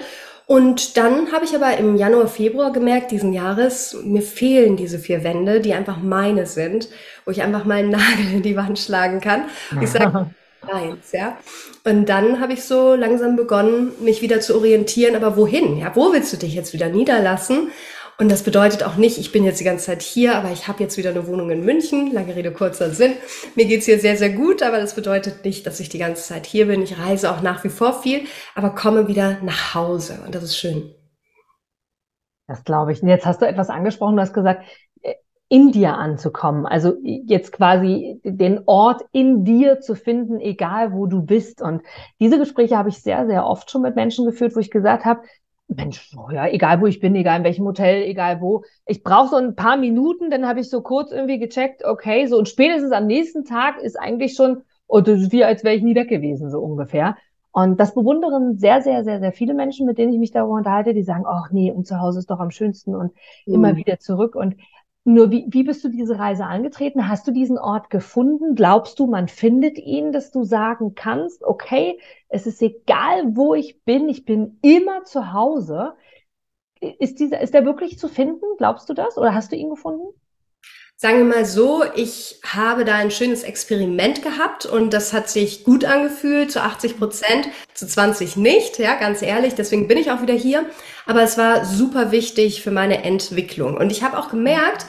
[0.47, 5.25] Und dann habe ich aber im Januar, Februar gemerkt, diesen Jahres, mir fehlen diese vier
[5.25, 6.89] Wände, die einfach meine sind,
[7.25, 9.47] wo ich einfach mal einen Nagel in die Wand schlagen kann.
[9.81, 10.31] Ich sage,
[10.73, 11.37] eins, ja.
[11.85, 15.79] Und dann habe ich so langsam begonnen, mich wieder zu orientieren, aber wohin?
[15.79, 17.71] Ja, wo willst du dich jetzt wieder niederlassen?
[18.19, 20.83] Und das bedeutet auch nicht, ich bin jetzt die ganze Zeit hier, aber ich habe
[20.83, 22.13] jetzt wieder eine Wohnung in München.
[22.13, 23.13] Lange Rede, kurzer Sinn.
[23.57, 26.47] Mir geht's hier sehr, sehr gut, aber das bedeutet nicht, dass ich die ganze Zeit
[26.47, 26.83] hier bin.
[26.83, 28.23] Ich reise auch nach wie vor viel,
[28.55, 30.19] aber komme wieder nach Hause.
[30.25, 30.95] Und das ist schön.
[32.49, 33.03] Das glaube ich.
[33.03, 34.65] Und jetzt hast du etwas angesprochen, du hast gesagt,
[35.03, 35.15] äh,
[35.49, 36.65] in dir anzukommen.
[36.65, 41.61] Also jetzt quasi den Ort in dir zu finden, egal wo du bist.
[41.61, 41.83] Und
[42.19, 45.21] diese Gespräche habe ich sehr, sehr oft schon mit Menschen geführt, wo ich gesagt habe,
[45.69, 48.63] Mensch, oh ja, egal wo ich bin, egal in welchem Hotel, egal wo.
[48.87, 52.39] Ich brauche so ein paar Minuten, dann habe ich so kurz irgendwie gecheckt, okay, so
[52.39, 55.83] und spätestens am nächsten Tag ist eigentlich schon, oh, das ist wie als wäre ich
[55.83, 57.17] nie weg gewesen, so ungefähr.
[57.51, 60.93] Und das bewundern sehr, sehr, sehr, sehr viele Menschen, mit denen ich mich darüber unterhalte,
[60.93, 63.13] die sagen, ach nee, und zu Hause ist doch am schönsten und
[63.47, 63.55] mhm.
[63.55, 64.37] immer wieder zurück.
[64.37, 64.57] Und
[65.07, 67.09] nur wie, wie bist du diese Reise angetreten?
[67.09, 68.55] Hast du diesen Ort gefunden?
[68.57, 73.83] Glaubst du, man findet ihn, dass du sagen kannst, okay, es ist egal, wo ich
[73.85, 75.95] bin, ich bin immer zu Hause.
[76.81, 78.45] Ist dieser, ist der wirklich zu finden?
[78.59, 79.19] Glaubst du das?
[79.19, 80.09] Oder hast du ihn gefunden?
[80.99, 85.63] Sagen wir mal so, ich habe da ein schönes Experiment gehabt und das hat sich
[85.63, 90.23] gut angefühlt, zu 80 Prozent, zu 20 nicht, ja, ganz ehrlich, deswegen bin ich auch
[90.23, 90.65] wieder hier.
[91.05, 93.77] Aber es war super wichtig für meine Entwicklung.
[93.77, 94.87] Und ich habe auch gemerkt,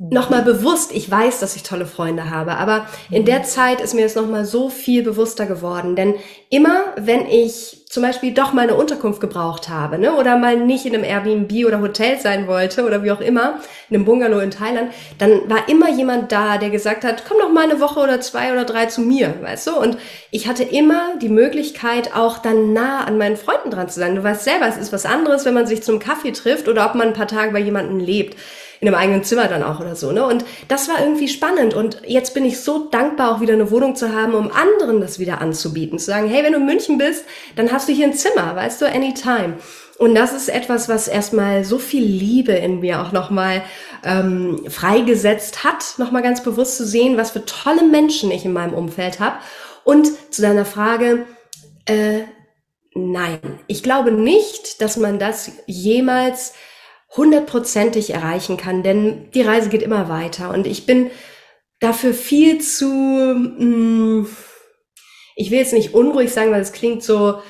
[0.00, 4.06] nochmal bewusst, ich weiß, dass ich tolle Freunde habe, aber in der Zeit ist mir
[4.06, 5.94] es nochmal so viel bewusster geworden.
[5.94, 6.16] Denn
[6.50, 10.86] immer, wenn ich zum Beispiel doch mal eine Unterkunft gebraucht habe, ne, oder mal nicht
[10.86, 14.50] in einem Airbnb oder Hotel sein wollte oder wie auch immer, in einem Bungalow in
[14.50, 18.18] Thailand, dann war immer jemand da, der gesagt hat, komm doch mal eine Woche oder
[18.22, 19.78] zwei oder drei zu mir, weißt du?
[19.78, 19.98] Und
[20.30, 24.14] ich hatte immer die Möglichkeit, auch dann nah an meinen Freunden dran zu sein.
[24.14, 26.94] Du weißt selber, es ist was anderes, wenn man sich zum Kaffee trifft oder ob
[26.94, 28.38] man ein paar Tage bei jemandem lebt
[28.82, 30.10] in einem eigenen Zimmer dann auch oder so.
[30.10, 30.26] Ne?
[30.26, 31.72] Und das war irgendwie spannend.
[31.72, 35.20] Und jetzt bin ich so dankbar, auch wieder eine Wohnung zu haben, um anderen das
[35.20, 36.00] wieder anzubieten.
[36.00, 37.24] Zu sagen, hey, wenn du in München bist,
[37.54, 39.58] dann hast hast du hier ein Zimmer, weißt du, anytime.
[39.98, 43.64] Und das ist etwas, was erstmal so viel Liebe in mir auch nochmal
[44.04, 48.72] ähm, freigesetzt hat, nochmal ganz bewusst zu sehen, was für tolle Menschen ich in meinem
[48.72, 49.38] Umfeld habe.
[49.82, 51.26] Und zu deiner Frage,
[51.86, 52.20] äh,
[52.94, 56.52] nein, ich glaube nicht, dass man das jemals
[57.16, 61.10] hundertprozentig erreichen kann, denn die Reise geht immer weiter und ich bin
[61.80, 64.28] dafür viel zu, mh, mm,
[65.34, 67.40] ich will jetzt nicht unruhig sagen, weil es klingt so,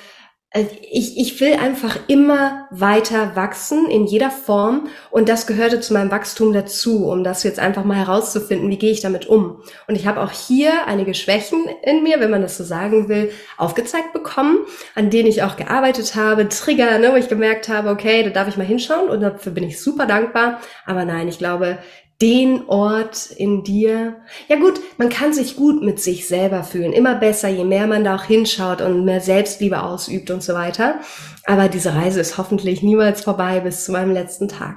[0.54, 6.10] ich, ich will einfach immer weiter wachsen in jeder Form und das gehörte zu meinem
[6.10, 9.62] Wachstum dazu, um das jetzt einfach mal herauszufinden, wie gehe ich damit um.
[9.88, 13.30] Und ich habe auch hier einige Schwächen in mir, wenn man das so sagen will,
[13.56, 14.58] aufgezeigt bekommen,
[14.94, 18.48] an denen ich auch gearbeitet habe, Trigger, ne, wo ich gemerkt habe, okay, da darf
[18.48, 20.60] ich mal hinschauen und dafür bin ich super dankbar.
[20.84, 21.78] Aber nein, ich glaube,
[22.22, 24.18] den Ort in dir.
[24.48, 26.92] Ja gut, man kann sich gut mit sich selber fühlen.
[26.92, 31.00] Immer besser, je mehr man da auch hinschaut und mehr Selbstliebe ausübt und so weiter.
[31.44, 34.76] Aber diese Reise ist hoffentlich niemals vorbei bis zu meinem letzten Tag.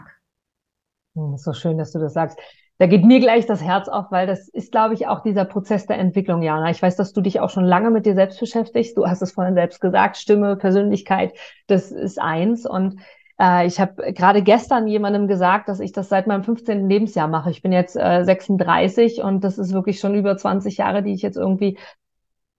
[1.16, 2.40] Hm, so schön, dass du das sagst.
[2.78, 5.86] Da geht mir gleich das Herz auf, weil das ist, glaube ich, auch dieser Prozess
[5.86, 6.72] der Entwicklung, Jana.
[6.72, 8.98] Ich weiß, dass du dich auch schon lange mit dir selbst beschäftigst.
[8.98, 11.34] Du hast es vorhin selbst gesagt, Stimme, Persönlichkeit,
[11.68, 12.66] das ist eins.
[12.66, 13.00] Und
[13.40, 16.90] äh, ich habe gerade gestern jemandem gesagt, dass ich das seit meinem 15.
[16.90, 17.52] Lebensjahr mache.
[17.52, 21.22] Ich bin jetzt äh, 36 und das ist wirklich schon über 20 Jahre, die ich
[21.22, 21.78] jetzt irgendwie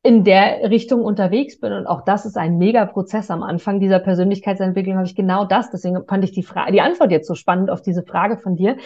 [0.02, 1.72] in der Richtung unterwegs bin.
[1.72, 3.30] Und auch das ist ein mega Prozess.
[3.30, 5.70] Am Anfang dieser Persönlichkeitsentwicklung habe ich genau das.
[5.70, 8.76] Deswegen fand ich die die Antwort jetzt so spannend auf diese Frage von dir,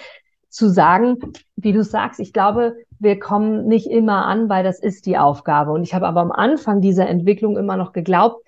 [0.48, 1.18] zu sagen,
[1.56, 5.72] wie du sagst, ich glaube, wir kommen nicht immer an, weil das ist die Aufgabe.
[5.72, 8.42] Und ich habe aber am Anfang dieser Entwicklung immer noch geglaubt,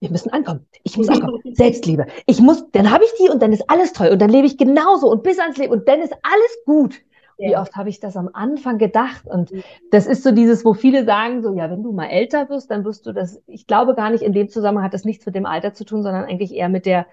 [0.00, 0.66] wir müssen ankommen.
[0.84, 1.40] Ich muss ankommen.
[1.52, 2.06] Selbstliebe.
[2.26, 4.56] Ich muss, dann habe ich die und dann ist alles toll und dann lebe ich
[4.56, 7.00] genauso und bis ans Leben und dann ist alles gut.
[7.38, 7.50] Ja.
[7.50, 9.26] Wie oft habe ich das am Anfang gedacht?
[9.26, 9.52] Und
[9.90, 12.84] das ist so dieses, wo viele sagen, so, ja, wenn du mal älter wirst, dann
[12.84, 15.46] wirst du das, ich glaube gar nicht, in dem Zusammenhang hat das nichts mit dem
[15.46, 17.06] Alter zu tun, sondern eigentlich eher mit der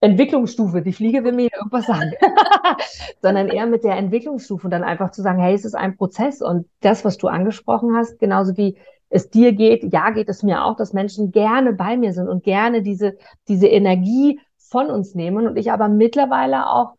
[0.00, 0.82] Entwicklungsstufe.
[0.82, 2.12] Die Fliege will mir irgendwas sagen,
[3.22, 6.42] sondern eher mit der Entwicklungsstufe und dann einfach zu sagen, hey, es ist ein Prozess
[6.42, 8.76] und das, was du angesprochen hast, genauso wie
[9.08, 12.44] es dir geht, ja, geht es mir auch, dass Menschen gerne bei mir sind und
[12.44, 13.16] gerne diese,
[13.48, 16.94] diese Energie von uns nehmen und ich aber mittlerweile auch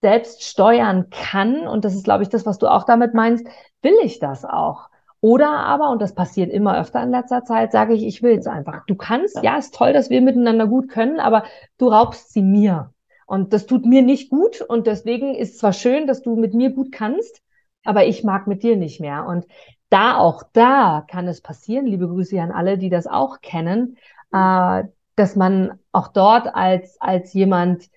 [0.00, 1.66] selbst steuern kann.
[1.66, 3.46] Und das ist, glaube ich, das, was du auch damit meinst.
[3.82, 4.88] Will ich das auch?
[5.20, 8.46] Oder aber, und das passiert immer öfter in letzter Zeit, sage ich, ich will es
[8.46, 8.84] einfach.
[8.86, 11.44] Du kannst, ja, ist toll, dass wir miteinander gut können, aber
[11.78, 12.92] du raubst sie mir.
[13.26, 14.60] Und das tut mir nicht gut.
[14.60, 17.40] Und deswegen ist zwar schön, dass du mit mir gut kannst,
[17.84, 19.24] aber ich mag mit dir nicht mehr.
[19.26, 19.46] Und
[19.90, 23.96] da auch da kann es passieren, liebe Grüße an alle, die das auch kennen,
[24.32, 24.84] äh,
[25.16, 27.88] dass man auch dort als, als jemand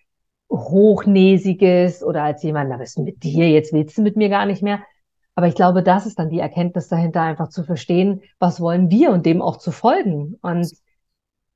[0.49, 4.45] Hochnäsiges oder als jemand, na, was ist mit dir, jetzt willst du mit mir gar
[4.45, 4.79] nicht mehr.
[5.35, 9.11] Aber ich glaube, das ist dann die Erkenntnis dahinter, einfach zu verstehen, was wollen wir
[9.11, 10.37] und dem auch zu folgen.
[10.41, 10.71] Und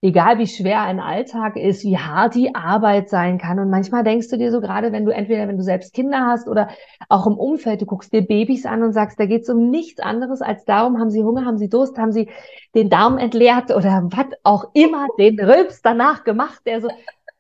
[0.02, 3.60] egal wie schwer ein Alltag ist, wie hart die Arbeit sein kann.
[3.60, 6.48] Und manchmal denkst du dir so gerade, wenn du entweder, wenn du selbst Kinder hast
[6.48, 6.70] oder
[7.08, 10.02] auch im Umfeld, du guckst dir Babys an und sagst, da geht es um nichts
[10.02, 12.30] anderes als darum, haben sie Hunger, haben sie Durst, haben sie
[12.74, 16.90] den Darm entleert oder was auch immer, den Rülps danach gemacht, der so,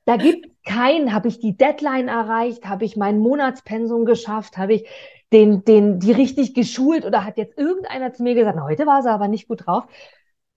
[0.05, 4.87] da gibt kein, habe ich die Deadline erreicht, habe ich mein Monatspensum geschafft, habe ich
[5.33, 9.09] den, den, die richtig geschult oder hat jetzt irgendeiner zu mir gesagt, heute war sie
[9.09, 9.85] aber nicht gut drauf.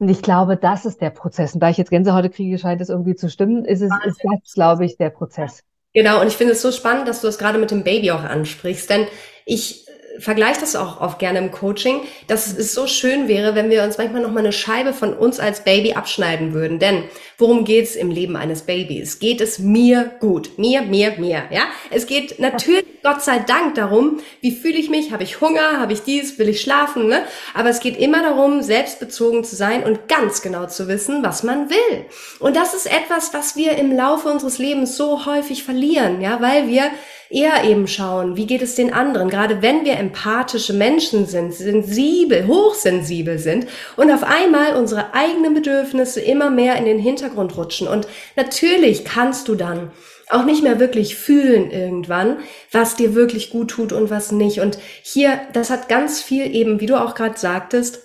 [0.05, 1.55] Und ich glaube, das ist der Prozess.
[1.55, 4.53] Und da ich jetzt Gänsehaut kriege, scheint es irgendwie zu stimmen, ist es, ist das,
[4.53, 5.63] glaube ich, der Prozess.
[5.95, 8.23] Genau, und ich finde es so spannend, dass du das gerade mit dem Baby auch
[8.23, 9.07] ansprichst, denn
[9.47, 9.84] ich
[10.19, 13.99] vergleiche das auch oft gerne im Coaching, dass es so schön wäre, wenn wir uns
[13.99, 16.79] manchmal noch mal eine Scheibe von uns als Baby abschneiden würden.
[16.79, 17.05] Denn
[17.39, 19.19] worum geht's im Leben eines Babys?
[19.19, 20.59] Geht es mir gut?
[20.59, 21.45] Mir, mir, mir.
[21.51, 25.13] Ja, es geht natürlich Gott sei Dank darum, wie fühle ich mich?
[25.13, 25.79] Habe ich Hunger?
[25.79, 26.39] Habe ich dies?
[26.39, 27.09] Will ich schlafen?
[27.09, 27.23] Ne?
[27.53, 31.69] Aber es geht immer darum, selbstbezogen zu sein und ganz genau zu wissen, was man
[31.69, 32.07] will.
[32.41, 36.69] Und das ist etwas, was wir im Laufe unseres Lebens so häufig verlieren, ja, weil
[36.69, 36.91] wir
[37.31, 42.47] eher eben schauen, wie geht es den anderen, gerade wenn wir empathische Menschen sind, sensibel,
[42.47, 47.89] hochsensibel sind und auf einmal unsere eigenen Bedürfnisse immer mehr in den Hintergrund rutschen.
[47.89, 49.91] Und natürlich kannst du dann
[50.31, 52.39] auch nicht mehr wirklich fühlen irgendwann,
[52.73, 54.61] was dir wirklich gut tut und was nicht.
[54.61, 58.01] Und hier, das hat ganz viel eben, wie du auch gerade sagtest,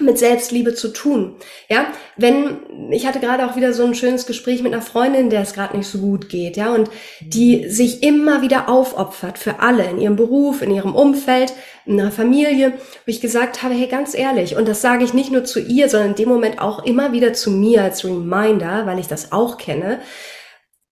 [0.00, 1.36] mit Selbstliebe zu tun.
[1.68, 2.58] Ja, wenn
[2.92, 5.76] ich hatte gerade auch wieder so ein schönes Gespräch mit einer Freundin, der es gerade
[5.76, 6.88] nicht so gut geht, ja, und
[7.20, 11.52] die sich immer wieder aufopfert für alle in ihrem Beruf, in ihrem Umfeld,
[11.84, 15.32] in ihrer Familie, wo ich gesagt habe, hey, ganz ehrlich, und das sage ich nicht
[15.32, 19.00] nur zu ihr, sondern in dem Moment auch immer wieder zu mir als Reminder, weil
[19.00, 20.00] ich das auch kenne.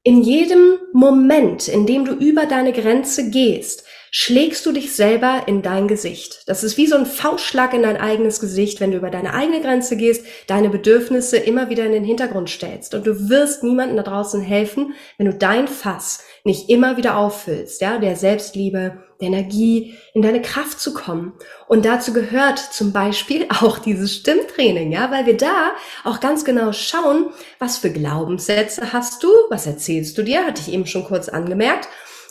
[0.02, 5.62] In jedem Moment, in dem du über deine Grenze gehst, schlägst du dich selber in
[5.62, 6.42] dein Gesicht.
[6.46, 9.60] Das ist wie so ein Faustschlag in dein eigenes Gesicht, wenn du über deine eigene
[9.60, 12.94] Grenze gehst, deine Bedürfnisse immer wieder in den Hintergrund stellst.
[12.94, 17.80] Und du wirst niemandem da draußen helfen, wenn du dein Fass nicht immer wieder auffüllst,
[17.80, 21.32] ja, der Selbstliebe, der Energie, in deine Kraft zu kommen.
[21.68, 25.72] Und dazu gehört zum Beispiel auch dieses Stimmtraining, ja, weil wir da
[26.04, 27.26] auch ganz genau schauen,
[27.58, 31.88] was für Glaubenssätze hast du, was erzählst du dir, hatte ich eben schon kurz angemerkt.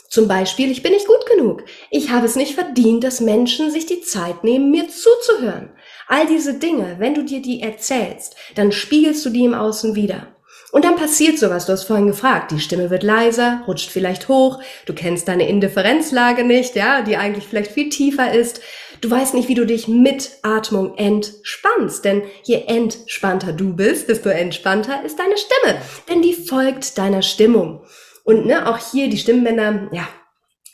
[0.08, 1.64] Zum Beispiel, ich bin nicht gut genug.
[1.90, 5.70] Ich habe es nicht verdient, dass Menschen sich die Zeit nehmen, mir zuzuhören.
[6.08, 10.28] All diese Dinge, wenn du dir die erzählst, dann spiegelst du die im Außen wieder.
[10.72, 14.60] Und dann passiert sowas, du hast vorhin gefragt, die Stimme wird leiser, rutscht vielleicht hoch,
[14.84, 18.60] du kennst deine Indifferenzlage nicht, ja, die eigentlich vielleicht viel tiefer ist.
[19.00, 24.28] Du weißt nicht, wie du dich mit Atmung entspannst, denn je entspannter du bist, desto
[24.28, 27.82] entspannter ist deine Stimme, denn die folgt deiner Stimmung.
[28.26, 30.08] Und ne, auch hier die Stimmbänder, ja,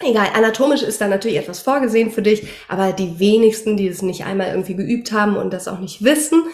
[0.01, 4.25] egal, anatomisch ist da natürlich etwas vorgesehen für dich, aber die wenigsten, die es nicht
[4.25, 6.45] einmal irgendwie geübt haben und das auch nicht wissen,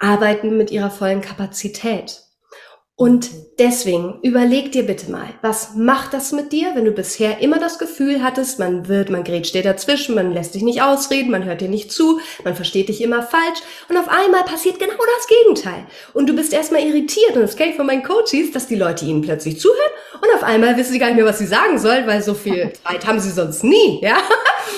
[0.00, 2.22] arbeiten mit ihrer vollen Kapazität.
[2.98, 3.28] Und
[3.58, 7.78] deswegen überleg dir bitte mal, was macht das mit dir, wenn du bisher immer das
[7.78, 11.60] Gefühl hattest, man wird, man grätscht dir dazwischen, man lässt dich nicht ausreden, man hört
[11.60, 13.58] dir nicht zu, man versteht dich immer falsch
[13.90, 15.84] und auf einmal passiert genau das Gegenteil.
[16.14, 19.04] Und du bist erstmal irritiert und das kenne ich von meinen Coaches, dass die Leute
[19.04, 22.06] ihnen plötzlich zuhören und auf einmal wissen sie gar nicht mehr, was sie sagen sollen,
[22.06, 24.16] weil so viel Zeit haben sie sonst nie, ja?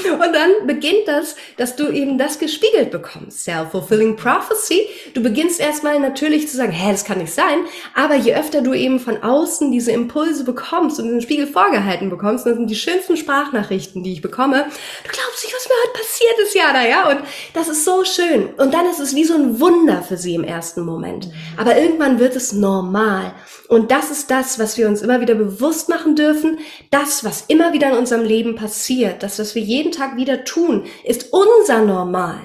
[0.04, 3.44] Und dann beginnt das, dass du eben das gespiegelt bekommst.
[3.44, 4.86] Self-fulfilling prophecy.
[5.14, 7.64] Du beginnst erstmal natürlich zu sagen, hä, das kann nicht sein.
[7.94, 12.46] Aber je öfter du eben von außen diese Impulse bekommst und den Spiegel vorgehalten bekommst,
[12.46, 14.64] das sind die schönsten Sprachnachrichten, die ich bekomme.
[15.04, 17.10] Du glaubst nicht, was mir heute passiert ist, ja, da, ja.
[17.10, 17.20] Und
[17.54, 18.48] das ist so schön.
[18.56, 21.30] Und dann ist es wie so ein Wunder für sie im ersten Moment.
[21.56, 23.32] Aber irgendwann wird es normal.
[23.68, 26.58] Und das ist das, was wir uns immer wieder bewusst machen dürfen.
[26.90, 30.84] Das, was immer wieder in unserem Leben passiert, das, was wir jeden Tag wieder tun,
[31.04, 32.38] ist unser Normal.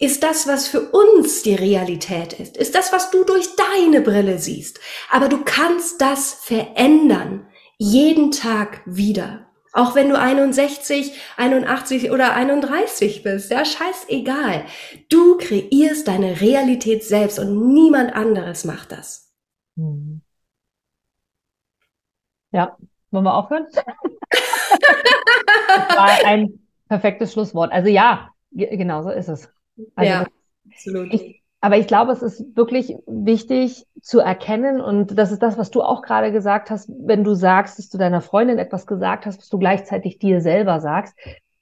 [0.00, 2.56] Ist das, was für uns die Realität ist.
[2.56, 4.78] Ist das, was du durch deine Brille siehst.
[5.10, 7.48] Aber du kannst das verändern.
[7.78, 9.48] Jeden Tag wieder.
[9.72, 14.64] Auch wenn du 61, 81 oder 31 bist, ja, scheißegal.
[15.08, 19.32] Du kreierst deine Realität selbst und niemand anderes macht das.
[19.76, 20.22] Mhm.
[22.50, 22.76] Ja,
[23.10, 23.66] wollen wir aufhören?
[23.70, 23.84] das
[25.96, 27.72] war ein perfektes Schlusswort.
[27.72, 29.52] Also ja, genau so ist es.
[29.94, 30.26] Also ja,
[30.70, 31.12] absolut.
[31.12, 35.70] Ich, aber ich glaube, es ist wirklich wichtig zu erkennen, und das ist das, was
[35.70, 39.38] du auch gerade gesagt hast, wenn du sagst, dass du deiner Freundin etwas gesagt hast,
[39.38, 41.16] was du gleichzeitig dir selber sagst,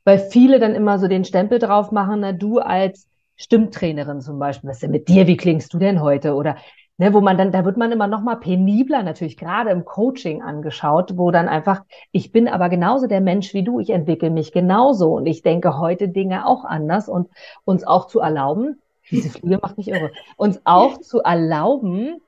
[0.05, 4.69] weil viele dann immer so den Stempel drauf machen, na du als Stimmtrainerin zum Beispiel,
[4.69, 6.35] was ist denn mit dir, wie klingst du denn heute?
[6.35, 6.57] Oder
[6.99, 10.43] ne, wo man dann, da wird man immer noch mal penibler natürlich gerade im Coaching
[10.43, 11.83] angeschaut, wo dann einfach,
[12.13, 15.79] ich bin aber genauso der Mensch wie du, ich entwickle mich genauso und ich denke
[15.79, 17.29] heute Dinge auch anders und
[17.65, 18.81] uns auch zu erlauben,
[19.11, 22.21] diese Fliege macht mich irre, uns auch zu erlauben,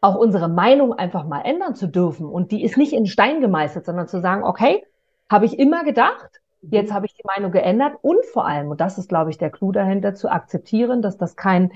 [0.00, 3.84] auch unsere Meinung einfach mal ändern zu dürfen und die ist nicht in Stein gemeißelt,
[3.84, 4.84] sondern zu sagen, okay,
[5.30, 8.98] habe ich immer gedacht, jetzt habe ich die Meinung geändert und vor allem, und das
[8.98, 11.72] ist, glaube ich, der Clou dahinter, zu akzeptieren, dass das kein,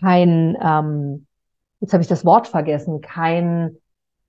[0.00, 1.26] kein ähm,
[1.80, 3.76] jetzt habe ich das Wort vergessen, kein,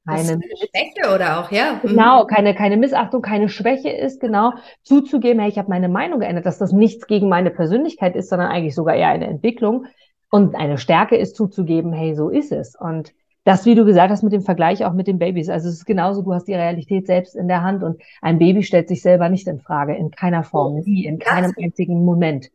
[0.05, 1.79] keine Schwäche oder auch, ja.
[1.83, 1.89] Mhm.
[1.89, 6.45] Genau, keine, keine Missachtung, keine Schwäche ist, genau, zuzugeben, hey, ich habe meine Meinung geändert,
[6.45, 9.85] dass das nichts gegen meine Persönlichkeit ist, sondern eigentlich sogar eher eine Entwicklung.
[10.29, 12.75] Und eine Stärke ist zuzugeben, hey, so ist es.
[12.75, 13.13] Und
[13.45, 15.47] das, wie du gesagt hast, mit dem Vergleich auch mit den Babys.
[15.47, 18.61] Also es ist genauso, du hast die Realität selbst in der Hand und ein Baby
[18.63, 22.49] stellt sich selber nicht in Frage, in keiner Form, oh, nie, in keinem einzigen Moment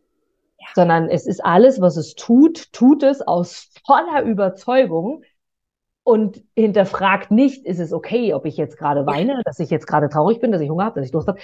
[0.75, 5.23] sondern es ist alles, was es tut, tut es aus voller Überzeugung
[6.05, 10.09] und hinterfragt nicht, ist es okay, ob ich jetzt gerade weine, dass ich jetzt gerade
[10.09, 11.39] traurig bin, dass ich Hunger habe, dass ich Durst habe.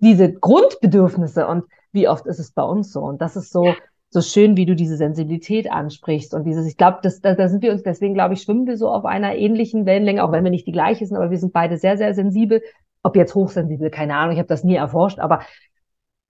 [0.00, 3.00] Diese Grundbedürfnisse und wie oft ist es bei uns so?
[3.00, 3.74] Und das ist so,
[4.10, 7.62] so schön, wie du diese Sensibilität ansprichst und dieses, ich glaube, das, da, da sind
[7.62, 10.50] wir uns, deswegen glaube ich, schwimmen wir so auf einer ähnlichen Wellenlänge, auch wenn wir
[10.50, 12.62] nicht die gleiche sind, aber wir sind beide sehr, sehr sensibel.
[13.02, 15.40] Ob jetzt hochsensibel, keine Ahnung, ich habe das nie erforscht, aber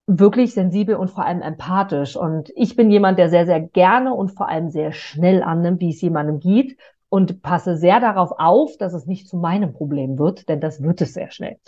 [0.07, 2.17] wirklich sensibel und vor allem empathisch.
[2.17, 5.91] Und ich bin jemand, der sehr, sehr gerne und vor allem sehr schnell annimmt, wie
[5.91, 6.77] es jemandem geht
[7.09, 11.01] und passe sehr darauf auf, dass es nicht zu meinem Problem wird, denn das wird
[11.03, 11.59] es sehr schnell.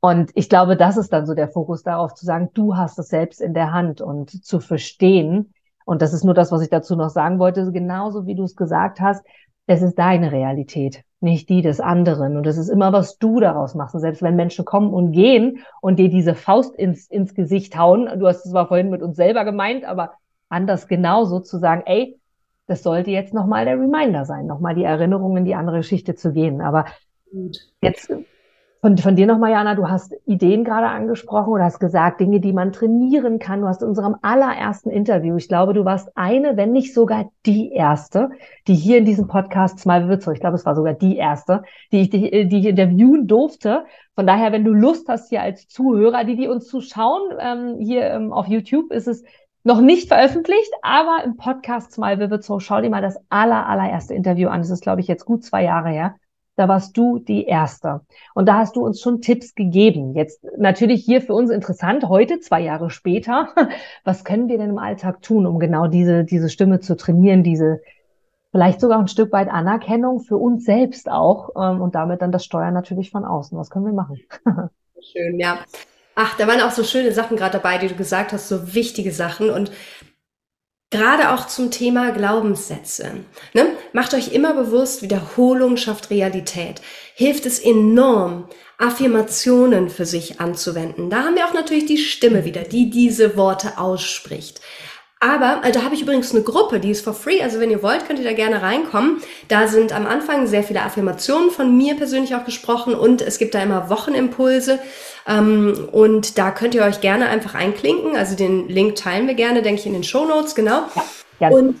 [0.00, 3.08] Und ich glaube, das ist dann so der Fokus darauf zu sagen, du hast es
[3.08, 5.54] selbst in der Hand und zu verstehen.
[5.84, 7.72] Und das ist nur das, was ich dazu noch sagen wollte.
[7.72, 9.24] Genauso wie du es gesagt hast,
[9.66, 12.36] es ist deine Realität nicht die des anderen.
[12.36, 13.94] Und es ist immer, was du daraus machst.
[13.94, 18.08] Und selbst wenn Menschen kommen und gehen und dir diese Faust ins, ins Gesicht hauen,
[18.20, 20.12] du hast es zwar vorhin mit uns selber gemeint, aber
[20.48, 22.20] anders genauso zu sagen, ey,
[22.66, 26.32] das sollte jetzt nochmal der Reminder sein, nochmal die Erinnerung in die andere Geschichte zu
[26.32, 26.60] gehen.
[26.60, 26.86] Aber
[27.30, 27.58] Gut.
[27.82, 28.12] jetzt
[28.84, 32.52] Von, von dir nochmal, Jana, du hast Ideen gerade angesprochen oder hast gesagt, Dinge, die
[32.52, 33.62] man trainieren kann.
[33.62, 37.72] Du hast in unserem allerersten Interview, ich glaube, du warst eine, wenn nicht sogar die
[37.72, 38.28] erste,
[38.68, 42.02] die hier in diesem Podcast Smile Witzo, ich glaube, es war sogar die erste, die
[42.02, 43.86] ich, die, die ich interviewen durfte.
[44.16, 48.02] Von daher, wenn du Lust hast hier als Zuhörer, die, die uns zuschauen, ähm, hier
[48.10, 49.24] ähm, auf YouTube, ist es
[49.62, 54.50] noch nicht veröffentlicht, aber im Podcast Smile Witzo, schau dir mal das aller, allererste Interview
[54.50, 54.60] an.
[54.60, 56.16] Das ist, glaube ich, jetzt gut zwei Jahre her
[56.56, 58.02] da warst du die Erste.
[58.34, 60.14] Und da hast du uns schon Tipps gegeben.
[60.14, 63.48] Jetzt natürlich hier für uns interessant, heute, zwei Jahre später,
[64.04, 67.80] was können wir denn im Alltag tun, um genau diese, diese Stimme zu trainieren, diese
[68.52, 72.44] vielleicht sogar ein Stück weit Anerkennung für uns selbst auch ähm, und damit dann das
[72.44, 73.58] Steuern natürlich von außen.
[73.58, 74.20] Was können wir machen?
[75.00, 75.58] Schön, ja.
[76.14, 79.10] Ach, da waren auch so schöne Sachen gerade dabei, die du gesagt hast, so wichtige
[79.10, 79.50] Sachen.
[79.50, 79.72] Und
[80.94, 83.14] Gerade auch zum Thema Glaubenssätze.
[83.52, 83.66] Ne?
[83.92, 86.80] Macht euch immer bewusst, Wiederholung schafft Realität.
[87.16, 91.10] Hilft es enorm, Affirmationen für sich anzuwenden.
[91.10, 94.60] Da haben wir auch natürlich die Stimme wieder, die diese Worte ausspricht.
[95.18, 97.42] Aber äh, da habe ich übrigens eine Gruppe, die ist for free.
[97.42, 99.20] Also wenn ihr wollt, könnt ihr da gerne reinkommen.
[99.48, 103.56] Da sind am Anfang sehr viele Affirmationen von mir persönlich auch gesprochen und es gibt
[103.56, 104.78] da immer Wochenimpulse.
[105.26, 108.16] Ähm, und da könnt ihr euch gerne einfach einklinken.
[108.16, 110.84] Also den Link teilen wir gerne, denke ich, in den Show Notes, genau.
[111.40, 111.48] Ja.
[111.48, 111.76] Und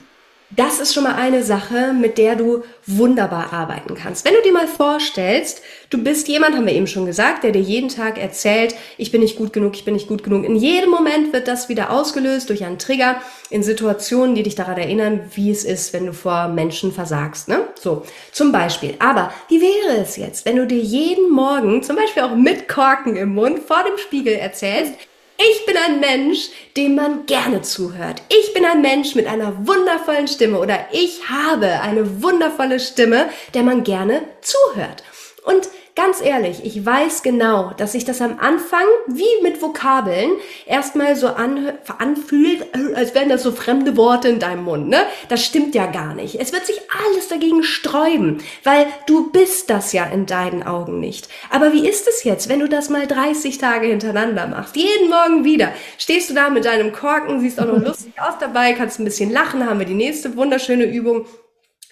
[0.56, 4.24] das ist schon mal eine Sache, mit der du wunderbar arbeiten kannst.
[4.24, 7.60] Wenn du dir mal vorstellst, du bist jemand, haben wir eben schon gesagt, der dir
[7.60, 10.44] jeden Tag erzählt, ich bin nicht gut genug, ich bin nicht gut genug.
[10.44, 13.16] In jedem Moment wird das wieder ausgelöst durch einen Trigger
[13.50, 17.48] in Situationen, die dich daran erinnern, wie es ist, wenn du vor Menschen versagst.
[17.48, 17.63] Ne?
[17.84, 18.94] So, zum Beispiel.
[18.98, 23.14] Aber wie wäre es jetzt, wenn du dir jeden Morgen, zum Beispiel auch mit Korken
[23.14, 24.94] im Mund, vor dem Spiegel erzählst,
[25.36, 28.22] ich bin ein Mensch, dem man gerne zuhört.
[28.30, 33.64] Ich bin ein Mensch mit einer wundervollen Stimme oder ich habe eine wundervolle Stimme, der
[33.64, 35.02] man gerne zuhört.
[35.44, 40.32] Und ganz ehrlich, ich weiß genau, dass sich das am Anfang wie mit Vokabeln
[40.66, 44.98] erstmal so anfühlt, als wären das so fremde Worte in deinem Mund, ne?
[45.28, 46.40] Das stimmt ja gar nicht.
[46.40, 51.28] Es wird sich alles dagegen sträuben, weil du bist das ja in deinen Augen nicht.
[51.50, 54.74] Aber wie ist es jetzt, wenn du das mal 30 Tage hintereinander machst?
[54.76, 55.72] Jeden Morgen wieder.
[55.98, 59.30] Stehst du da mit deinem Korken, siehst auch noch lustig aus dabei, kannst ein bisschen
[59.30, 61.26] lachen, haben wir die nächste wunderschöne Übung.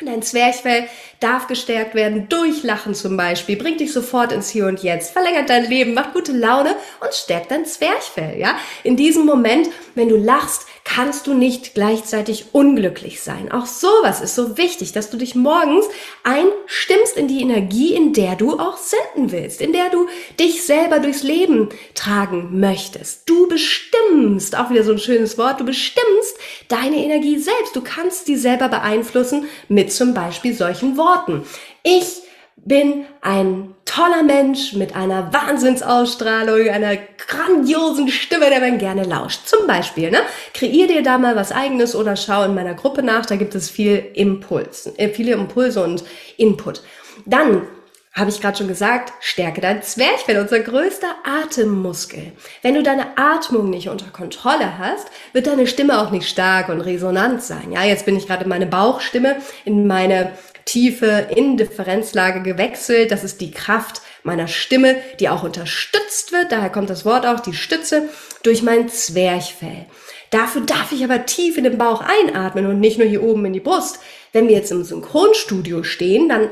[0.06, 0.88] Dein Zwerchfell
[1.20, 3.56] darf gestärkt werden durch Lachen zum Beispiel.
[3.56, 7.50] Bringt dich sofort ins Hier und Jetzt, verlängert dein Leben, macht gute Laune und stärkt
[7.50, 8.38] dein Zwerchfell.
[8.38, 13.53] Ja, in diesem Moment, wenn du lachst, kannst du nicht gleichzeitig unglücklich sein.
[13.53, 15.87] Auch sowas ist so wichtig, dass du dich morgens
[16.25, 20.09] einstimmst in die Energie, in der du auch senden willst, in der du
[20.40, 23.29] dich selber durchs Leben tragen möchtest.
[23.29, 26.37] Du bestimmst, auch wieder so ein schönes Wort, du bestimmst
[26.68, 27.77] deine Energie selbst.
[27.77, 31.45] Du kannst sie selber beeinflussen mit zum Beispiel solchen Worten.
[31.83, 32.21] Ich
[32.64, 36.96] bin ein toller Mensch mit einer Wahnsinnsausstrahlung, einer
[37.27, 39.46] grandiosen Stimme, der man gerne lauscht.
[39.46, 40.20] Zum Beispiel, ne?
[40.55, 43.68] Kreier dir da mal was eigenes oder schau in meiner Gruppe nach, da gibt es
[43.68, 46.05] viel Impuls, äh, viele Impulse und
[46.37, 46.83] Input.
[47.27, 47.66] Dann
[48.14, 52.33] habe ich gerade schon gesagt, stärke dein Zwerchfell, unser größter Atemmuskel.
[52.61, 56.83] Wenn du deine Atmung nicht unter Kontrolle hast, wird deine Stimme auch nicht stark und
[56.83, 57.72] resonant sein.
[57.72, 60.33] Ja, jetzt bin ich gerade in meine Bauchstimme, in meine
[60.64, 63.11] tiefe Indifferenzlage gewechselt.
[63.11, 66.53] Das ist die Kraft meiner Stimme, die auch unterstützt wird.
[66.53, 68.09] Daher kommt das Wort auch, die Stütze,
[68.42, 69.87] durch mein Zwerchfell.
[70.31, 73.53] Dafür darf ich aber tief in den Bauch einatmen und nicht nur hier oben in
[73.53, 74.01] die Brust.
[74.33, 76.48] Wenn wir jetzt im Synchronstudio stehen, dann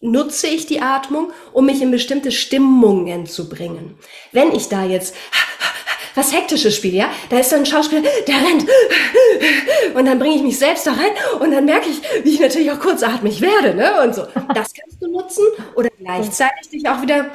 [0.00, 3.98] nutze ich die Atmung, um mich in bestimmte Stimmungen zu bringen.
[4.30, 5.16] Wenn ich da jetzt
[6.18, 8.66] was Hektisches spiele, ja, da ist dann ein Schauspieler, der rennt
[9.94, 12.70] und dann bringe ich mich selbst da rein und dann merke ich, wie ich natürlich
[12.70, 14.22] auch kurzatmig werde, ne, und so.
[14.54, 17.30] Das kannst du nutzen oder gleichzeitig dich auch wieder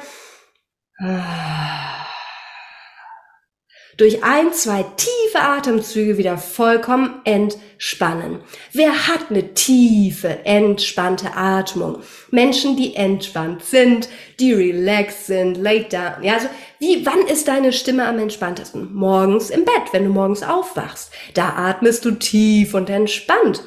[3.96, 8.40] durch ein, zwei tiefe Atemzüge wieder vollkommen entspannen.
[8.72, 12.02] Wer hat eine tiefe, entspannte Atmung?
[12.30, 14.08] Menschen, die entspannt sind,
[14.40, 16.22] die relaxed sind, laid down.
[16.22, 16.48] Ja, also
[16.84, 18.94] wie, wann ist deine Stimme am entspanntesten?
[18.94, 21.10] Morgens im Bett, wenn du morgens aufwachst.
[21.32, 23.64] Da atmest du tief und entspannt.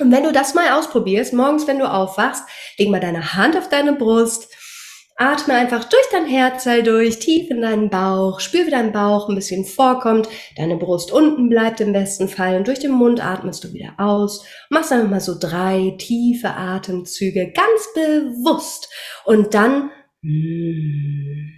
[0.00, 2.42] Und wenn du das mal ausprobierst, morgens, wenn du aufwachst,
[2.76, 4.48] leg mal deine Hand auf deine Brust,
[5.20, 8.38] Atme einfach durch dein Herzteil durch, tief in deinen Bauch.
[8.38, 10.28] Spür, wie dein Bauch ein bisschen vorkommt.
[10.56, 12.56] Deine Brust unten bleibt im besten Fall.
[12.56, 14.44] Und durch den Mund atmest du wieder aus.
[14.70, 18.88] Machst einfach mal so drei tiefe Atemzüge ganz bewusst.
[19.24, 19.90] Und dann,
[20.22, 21.57] mm,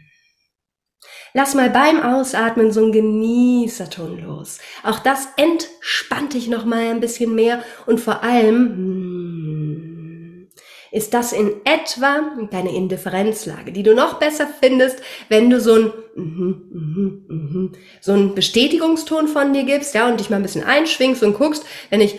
[1.33, 4.59] Lass mal beim Ausatmen so einen Genießerton los.
[4.83, 10.49] Auch das entspannt dich noch mal ein bisschen mehr und vor allem, mm,
[10.93, 15.93] ist das in etwa deine Indifferenzlage, die du noch besser findest, wenn du so ein
[16.17, 20.65] mhm, mhm, mhm, so ein Bestätigungston von dir gibst, ja, und dich mal ein bisschen
[20.65, 22.19] einschwingst und guckst, wenn ich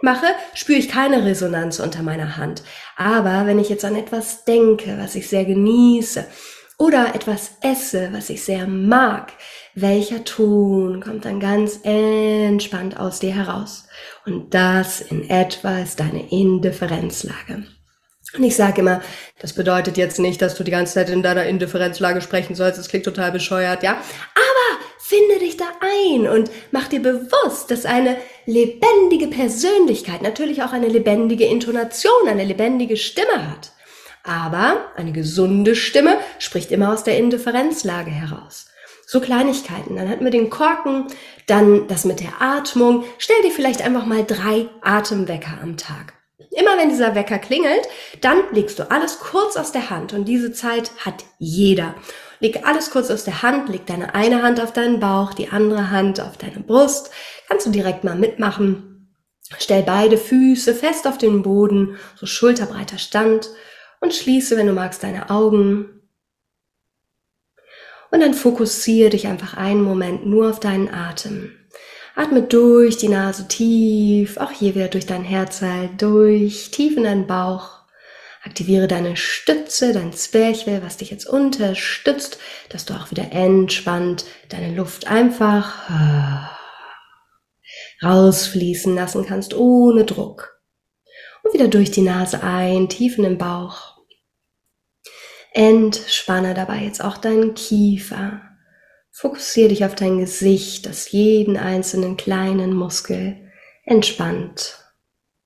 [0.00, 2.62] mache, spüre ich keine Resonanz unter meiner Hand.
[2.96, 6.26] Aber wenn ich jetzt an etwas denke, was ich sehr genieße,
[6.78, 9.32] oder etwas esse, was ich sehr mag,
[9.74, 13.86] welcher Ton kommt dann ganz entspannt aus dir heraus.
[14.26, 17.64] Und das in etwa ist deine Indifferenzlage.
[18.36, 19.00] Und ich sage immer,
[19.38, 22.78] das bedeutet jetzt nicht, dass du die ganze Zeit in deiner Indifferenzlage sprechen sollst.
[22.78, 23.92] Das klingt total bescheuert, ja.
[23.92, 28.16] Aber finde dich da ein und mach dir bewusst, dass eine
[28.46, 33.73] lebendige Persönlichkeit natürlich auch eine lebendige Intonation, eine lebendige Stimme hat.
[34.24, 38.66] Aber eine gesunde Stimme spricht immer aus der Indifferenzlage heraus.
[39.06, 39.96] So Kleinigkeiten.
[39.96, 41.08] Dann hatten wir den Korken,
[41.46, 43.04] dann das mit der Atmung.
[43.18, 46.14] Stell dir vielleicht einfach mal drei Atemwecker am Tag.
[46.50, 47.86] Immer wenn dieser Wecker klingelt,
[48.22, 51.94] dann legst du alles kurz aus der Hand und diese Zeit hat jeder.
[52.40, 55.90] Leg alles kurz aus der Hand, leg deine eine Hand auf deinen Bauch, die andere
[55.90, 57.10] Hand auf deine Brust.
[57.48, 59.10] Kannst du direkt mal mitmachen.
[59.58, 63.50] Stell beide Füße fest auf den Boden, so schulterbreiter Stand
[64.04, 66.02] und schließe, wenn du magst, deine Augen.
[68.10, 71.52] Und dann fokussiere dich einfach einen Moment nur auf deinen Atem.
[72.14, 77.26] Atme durch die Nase tief, auch hier wieder durch dein Herzteil durch, tief in deinen
[77.26, 77.80] Bauch.
[78.44, 82.38] Aktiviere deine Stütze, dein Zwerchfell, was dich jetzt unterstützt,
[82.68, 86.52] dass du auch wieder entspannt deine Luft einfach
[88.02, 90.60] rausfließen lassen kannst, ohne Druck.
[91.42, 93.93] Und wieder durch die Nase ein, tief in den Bauch.
[95.54, 98.42] Entspanne dabei jetzt auch deinen Kiefer.
[99.12, 103.36] Fokussiere dich auf dein Gesicht, das jeden einzelnen kleinen Muskel
[103.84, 104.80] entspannt.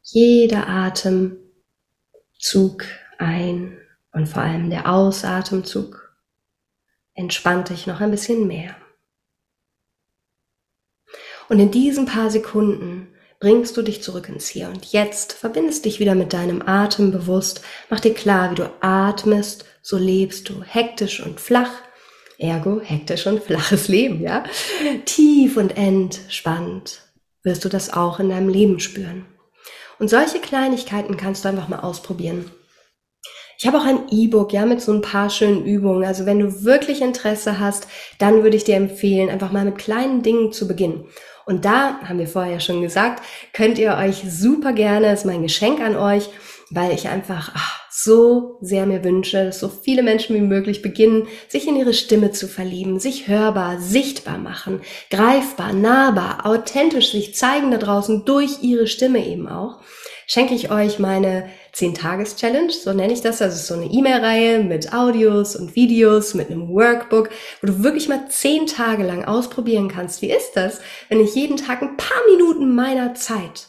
[0.01, 1.45] Jeder Atemzug
[3.19, 3.77] ein
[4.13, 6.17] und vor allem der Ausatemzug
[7.13, 8.75] entspannt dich noch ein bisschen mehr.
[11.51, 16.01] Und in diesen paar Sekunden bringst du dich zurück ins Hier und Jetzt, verbindest dich
[16.01, 21.25] wieder mit deinem Atem bewusst, mach dir klar, wie du atmest, so lebst du hektisch
[21.25, 21.71] und flach,
[22.39, 24.45] Ergo hektisch und flaches Leben, ja?
[25.05, 27.03] Tief und entspannt
[27.43, 29.27] wirst du das auch in deinem Leben spüren.
[29.99, 32.51] Und solche Kleinigkeiten kannst du einfach mal ausprobieren.
[33.61, 36.05] Ich habe auch ein E-Book, ja, mit so ein paar schönen Übungen.
[36.05, 37.89] Also wenn du wirklich Interesse hast,
[38.21, 41.09] dann würde ich dir empfehlen, einfach mal mit kleinen Dingen zu beginnen.
[41.49, 43.25] Und da, haben wir vorher schon gesagt,
[43.55, 46.29] könnt ihr euch super gerne, ist mein Geschenk an euch,
[46.69, 51.27] weil ich einfach ach, so sehr mir wünsche, dass so viele Menschen wie möglich beginnen,
[51.49, 57.71] sich in ihre Stimme zu verlieben, sich hörbar, sichtbar machen, greifbar, nahbar, authentisch sich zeigen
[57.71, 59.81] da draußen durch ihre Stimme eben auch,
[60.27, 61.49] schenke ich euch meine
[61.79, 63.41] 10-Tages-Challenge, so nenne ich das.
[63.41, 68.29] Also so eine E-Mail-Reihe mit Audios und Videos, mit einem Workbook, wo du wirklich mal
[68.29, 70.23] 10 Tage lang ausprobieren kannst.
[70.23, 73.69] Wie ist das, wenn ich jeden Tag ein paar Minuten meiner Zeit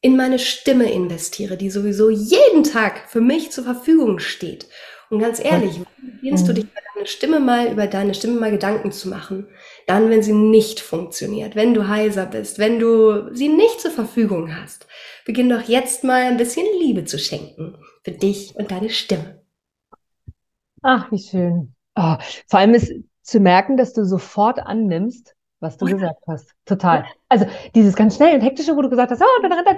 [0.00, 4.66] in meine Stimme investiere, die sowieso jeden Tag für mich zur Verfügung steht.
[5.14, 5.80] Und ganz ehrlich,
[6.20, 6.56] beginnst du mhm.
[6.56, 9.46] dich über deine Stimme mal, über deine Stimme mal Gedanken zu machen?
[9.86, 14.56] Dann, wenn sie nicht funktioniert, wenn du heiser bist, wenn du sie nicht zur Verfügung
[14.60, 14.88] hast,
[15.24, 19.40] beginn doch jetzt mal ein bisschen Liebe zu schenken für dich und deine Stimme.
[20.82, 21.76] Ach, wie schön.
[21.94, 22.16] Oh,
[22.48, 22.92] vor allem ist
[23.22, 25.33] zu merken, dass du sofort annimmst,
[25.64, 26.54] was du gesagt hast.
[26.64, 27.04] Total.
[27.28, 29.76] Also dieses ganz schnell und hektische, wo du gesagt hast, oh, und dann, dann,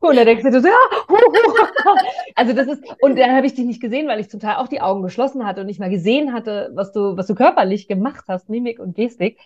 [0.00, 0.74] und dann denkst du so, ja,
[2.36, 4.68] also das ist, und dann habe ich dich nicht gesehen, weil ich zum Teil auch
[4.68, 8.24] die Augen geschlossen hatte und nicht mal gesehen hatte, was du, was du körperlich gemacht
[8.28, 9.38] hast, Mimik und Gestik.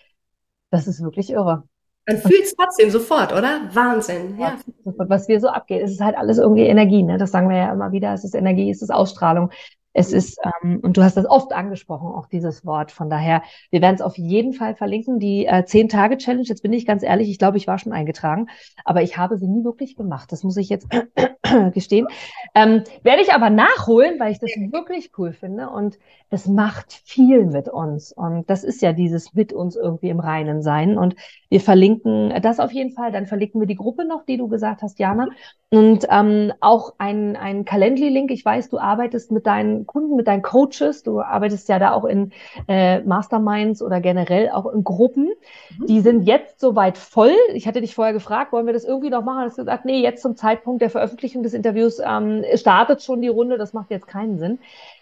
[0.69, 1.63] Das ist wirklich irre.
[2.07, 3.61] Man fühlt es trotzdem sofort, oder?
[3.71, 4.37] Wahnsinn.
[4.37, 4.57] Ja.
[4.83, 5.81] Was wir so abgeht.
[5.83, 7.17] Es ist halt alles irgendwie Energie, ne?
[7.17, 8.13] Das sagen wir ja immer wieder.
[8.13, 9.51] Es ist Energie, es ist Ausstrahlung.
[9.93, 12.91] Es ist, ähm, und du hast das oft angesprochen, auch dieses Wort.
[12.91, 15.19] Von daher, wir werden es auf jeden Fall verlinken.
[15.19, 18.47] Die äh, 10-Tage-Challenge, jetzt bin ich ganz ehrlich, ich glaube, ich war schon eingetragen,
[18.85, 20.31] aber ich habe sie nie wirklich gemacht.
[20.31, 20.87] Das muss ich jetzt
[21.73, 22.07] gestehen.
[22.55, 25.69] Ähm, werde ich aber nachholen, weil ich das wirklich cool finde.
[25.69, 28.11] Und es macht viel mit uns.
[28.11, 30.97] Und das ist ja dieses mit uns irgendwie im Reinen sein.
[30.97, 31.15] Und
[31.49, 33.11] wir verlinken das auf jeden Fall.
[33.11, 35.27] Dann verlinken wir die Gruppe noch, die du gesagt hast, Jana.
[35.69, 38.31] Und ähm, auch ein, ein Calendly-Link.
[38.31, 41.03] Ich weiß, du arbeitest mit deinen Kunden, mit deinen Coaches.
[41.03, 42.31] Du arbeitest ja da auch in
[42.67, 45.31] äh, Masterminds oder generell auch in Gruppen.
[45.77, 45.85] Mhm.
[45.87, 47.35] Die sind jetzt soweit voll.
[47.53, 49.45] Ich hatte dich vorher gefragt, wollen wir das irgendwie noch machen?
[49.45, 53.27] Hast du gesagt, nee, jetzt zum Zeitpunkt der Veröffentlichung des Interviews ähm, startet schon die
[53.27, 53.57] Runde.
[53.57, 54.59] Das macht jetzt keinen Sinn.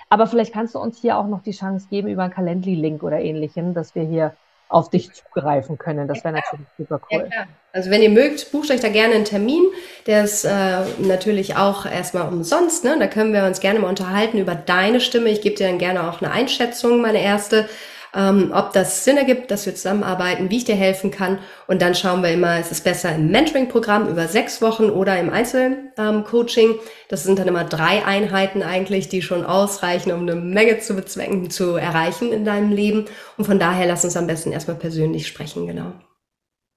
[0.10, 3.22] Aber vielleicht kannst du uns hier auch noch die Chance geben über einen Calendly-Link oder
[3.22, 4.34] ähnlichem, dass wir hier
[4.72, 6.08] auf dich zugreifen können.
[6.08, 7.28] Das wäre natürlich super cool.
[7.32, 9.64] Ja, also wenn ihr mögt, bucht euch da gerne einen Termin.
[10.08, 12.84] Der ist äh, natürlich auch erstmal umsonst.
[12.84, 12.96] Ne?
[12.98, 15.30] Da können wir uns gerne mal unterhalten über deine Stimme.
[15.30, 17.68] Ich gebe dir dann gerne auch eine Einschätzung, meine erste
[18.14, 21.40] ähm, ob das Sinn ergibt, dass wir zusammenarbeiten, wie ich dir helfen kann.
[21.68, 25.30] Und dann schauen wir immer, ist es besser im Mentoring-Programm über sechs Wochen oder im
[25.30, 26.72] Einzelcoaching.
[26.72, 30.96] Ähm, das sind dann immer drei Einheiten eigentlich, die schon ausreichen, um eine Menge zu
[30.96, 33.06] bezwecken, zu erreichen in deinem Leben.
[33.38, 35.94] Und von daher lass uns am besten erstmal persönlich sprechen, genau.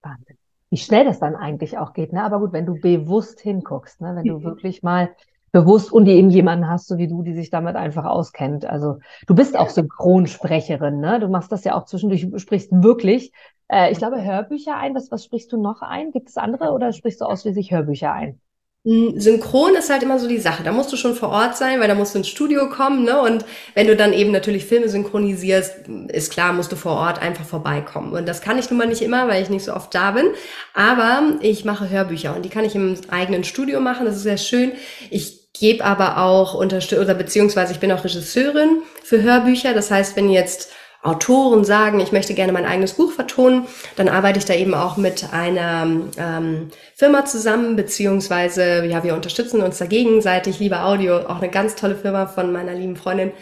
[0.03, 0.37] Wahnsinn.
[0.71, 2.23] Wie schnell das dann eigentlich auch geht, ne?
[2.25, 4.15] Aber gut, wenn du bewusst hinguckst, ne?
[4.17, 5.11] wenn du wirklich mal
[5.55, 8.67] bewusst und eben jemanden hast, so wie du, die sich damit einfach auskennt.
[8.67, 8.99] Also
[9.29, 11.21] du bist auch Synchronsprecherin, ne?
[11.21, 13.31] Du machst das ja auch zwischendurch, sprichst wirklich,
[13.69, 14.97] äh, ich glaube, Hörbücher ein.
[14.97, 16.11] Was, was sprichst du noch ein?
[16.11, 18.41] Gibt es andere oder sprichst du ausschließlich Hörbücher ein?
[18.87, 20.63] Hm, synchron ist halt immer so die Sache.
[20.63, 23.19] Da musst du schon vor Ort sein, weil da musst du ins Studio kommen, ne?
[23.19, 27.47] Und wenn du dann eben natürlich Filme synchronisierst, ist klar, musst du vor Ort einfach
[27.47, 28.13] vorbeikommen.
[28.13, 30.27] Und das kann ich nun mal nicht immer, weil ich nicht so oft da bin.
[30.75, 34.05] Aber ich mache Hörbücher und die kann ich im eigenen Studio machen.
[34.05, 34.73] Das ist sehr schön.
[35.11, 39.73] Ich gebe aber auch Unterstützung, oder beziehungsweise ich bin auch Regisseurin für Hörbücher.
[39.73, 40.71] Das heißt, wenn jetzt
[41.03, 44.97] Autoren sagen, ich möchte gerne mein eigenes Buch vertonen, dann arbeite ich da eben auch
[44.97, 45.87] mit einer
[46.17, 50.59] ähm, Firma zusammen, beziehungsweise ja, wir unterstützen uns da gegenseitig.
[50.59, 53.33] Liebe Audio, auch eine ganz tolle Firma von meiner lieben Freundin.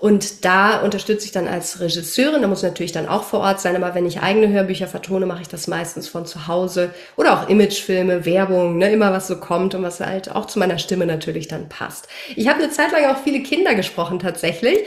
[0.00, 3.76] Und da unterstütze ich dann als Regisseurin, da muss natürlich dann auch vor Ort sein,
[3.76, 7.50] aber wenn ich eigene Hörbücher vertone, mache ich das meistens von zu Hause oder auch
[7.50, 11.48] Imagefilme, Werbung, ne, immer was so kommt und was halt auch zu meiner Stimme natürlich
[11.48, 12.08] dann passt.
[12.34, 14.78] Ich habe eine Zeit lang auch viele Kinder gesprochen tatsächlich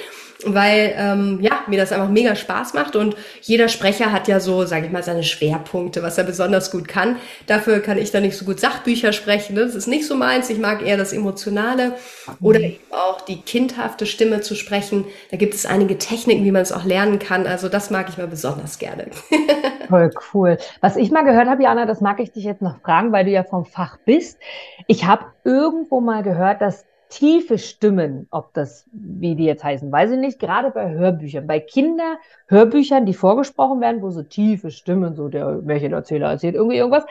[0.46, 4.66] weil ähm, ja mir das einfach mega Spaß macht und jeder Sprecher hat ja so,
[4.66, 7.18] sage ich mal, seine Schwerpunkte, was er besonders gut kann.
[7.48, 9.56] Dafür kann ich dann nicht so gut Sachbücher sprechen.
[9.56, 9.62] Ne?
[9.62, 10.50] Das ist nicht so meins.
[10.50, 11.94] Ich mag eher das Emotionale
[12.42, 12.66] oder mhm.
[12.66, 15.06] eben auch die kindhafte Stimme zu sprechen.
[15.32, 17.48] Da gibt es einige Techniken, wie man es auch lernen kann.
[17.48, 19.08] Also das mag ich mal besonders gerne.
[19.90, 20.58] Voll cool.
[20.82, 23.32] Was ich mal gehört habe, Jana, das mag ich dich jetzt noch fragen, weil du
[23.32, 24.40] ja vom Fach bist.
[24.88, 30.12] Ich habe irgendwo mal gehört, dass tiefe Stimmen, ob das, wie die jetzt heißen, weiß
[30.12, 35.28] ich nicht, gerade bei Hörbüchern, bei Kinderhörbüchern, die vorgesprochen werden, wo so tiefe Stimmen, so
[35.28, 37.06] der Märchenerzähler erzählt irgendwie irgendwas,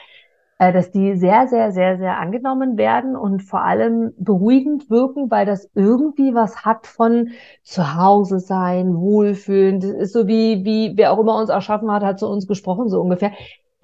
[0.58, 5.46] äh, dass die sehr, sehr, sehr, sehr angenommen werden und vor allem beruhigend wirken, weil
[5.46, 7.30] das irgendwie was hat von
[7.62, 9.78] zu Hause sein, wohlfühlen.
[9.78, 12.88] Das ist so wie, wie wer auch immer uns erschaffen hat, hat zu uns gesprochen,
[12.88, 13.32] so ungefähr.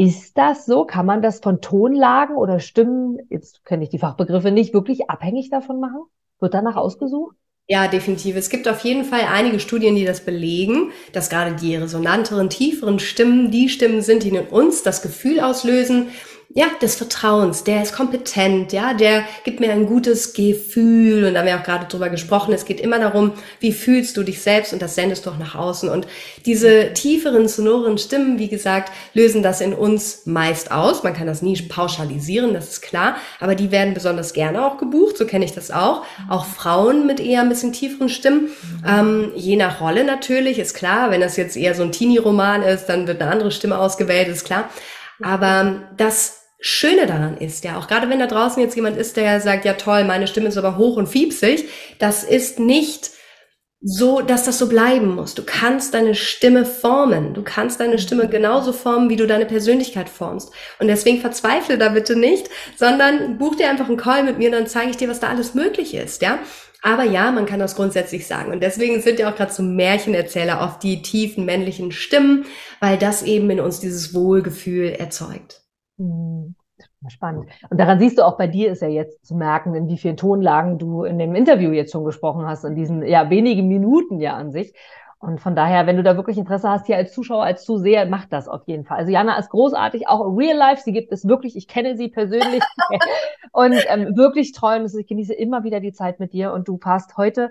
[0.01, 0.85] Ist das so?
[0.85, 5.51] Kann man das von Tonlagen oder Stimmen, jetzt kenne ich die Fachbegriffe nicht, wirklich abhängig
[5.51, 6.03] davon machen?
[6.39, 7.35] Wird danach ausgesucht?
[7.67, 8.37] Ja, definitiv.
[8.37, 13.01] Es gibt auf jeden Fall einige Studien, die das belegen, dass gerade die resonanteren, tieferen
[13.01, 16.07] Stimmen die Stimmen sind, die in uns das Gefühl auslösen,
[16.51, 21.27] ja, des Vertrauens, der ist kompetent, ja, der gibt mir ein gutes Gefühl.
[21.27, 24.23] Und da haben wir auch gerade drüber gesprochen, es geht immer darum, wie fühlst du
[24.23, 24.73] dich selbst?
[24.73, 25.91] Und das sendest du auch nach außen.
[25.91, 26.07] Und
[26.47, 31.43] diese tieferen, sonoren Stimmen, wie gesagt, lösen das in uns meist aus, man kann das
[31.43, 35.53] nie pauschalisieren, das ist klar, aber die werden besonders gerne auch gebucht, so kenne ich
[35.53, 38.49] das auch, auch Frauen mit eher ein bisschen tieferen Stimmen,
[38.87, 42.87] ähm, je nach Rolle natürlich, ist klar, wenn das jetzt eher so ein Teenie-Roman ist,
[42.87, 44.71] dann wird eine andere Stimme ausgewählt, ist klar,
[45.23, 49.41] aber das Schöne daran ist ja, auch gerade wenn da draußen jetzt jemand ist, der
[49.41, 51.67] sagt, ja toll, meine Stimme ist aber hoch und fiepsig,
[51.99, 53.11] das ist nicht
[53.81, 55.35] so, dass das so bleiben muss.
[55.35, 57.33] Du kannst deine Stimme formen.
[57.33, 60.53] Du kannst deine Stimme genauso formen, wie du deine Persönlichkeit formst.
[60.81, 64.67] Und deswegen verzweifle da bitte nicht, sondern buch dir einfach einen Call mit mir, dann
[64.67, 66.41] zeige ich dir, was da alles möglich ist, ja.
[66.83, 68.53] Aber ja, man kann das grundsätzlich sagen.
[68.53, 72.47] Und deswegen sind ja auch gerade so Märchenerzähler auf die tiefen männlichen Stimmen,
[72.81, 75.68] weil das eben in uns dieses Wohlgefühl erzeugt.
[75.99, 76.55] Hm,
[77.09, 77.51] spannend.
[77.71, 80.17] Und daran siehst du auch bei dir ist ja jetzt zu merken, in wie vielen
[80.17, 84.37] Tonlagen du in dem Interview jetzt schon gesprochen hast, in diesen ja wenigen Minuten ja
[84.37, 84.75] an sich.
[85.21, 88.27] Und von daher, wenn du da wirklich Interesse hast, hier als Zuschauer, als Zuseher, mach
[88.27, 88.99] das auf jeden Fall.
[88.99, 90.83] Also Jana ist großartig, auch real life.
[90.85, 91.57] Sie gibt es wirklich.
[91.57, 92.63] Ich kenne sie persönlich
[93.53, 94.53] und ähm, wirklich.
[94.63, 96.53] Und ich genieße immer wieder die Zeit mit dir.
[96.53, 97.51] Und du passt heute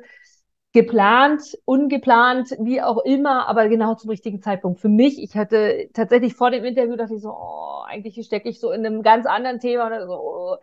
[0.74, 4.80] geplant, ungeplant, wie auch immer, aber genau zum richtigen Zeitpunkt.
[4.80, 8.60] Für mich, ich hatte tatsächlich vor dem Interview dachte ich so, oh, eigentlich stecke ich
[8.60, 10.14] so in einem ganz anderen Thema oder so.
[10.14, 10.58] Oh.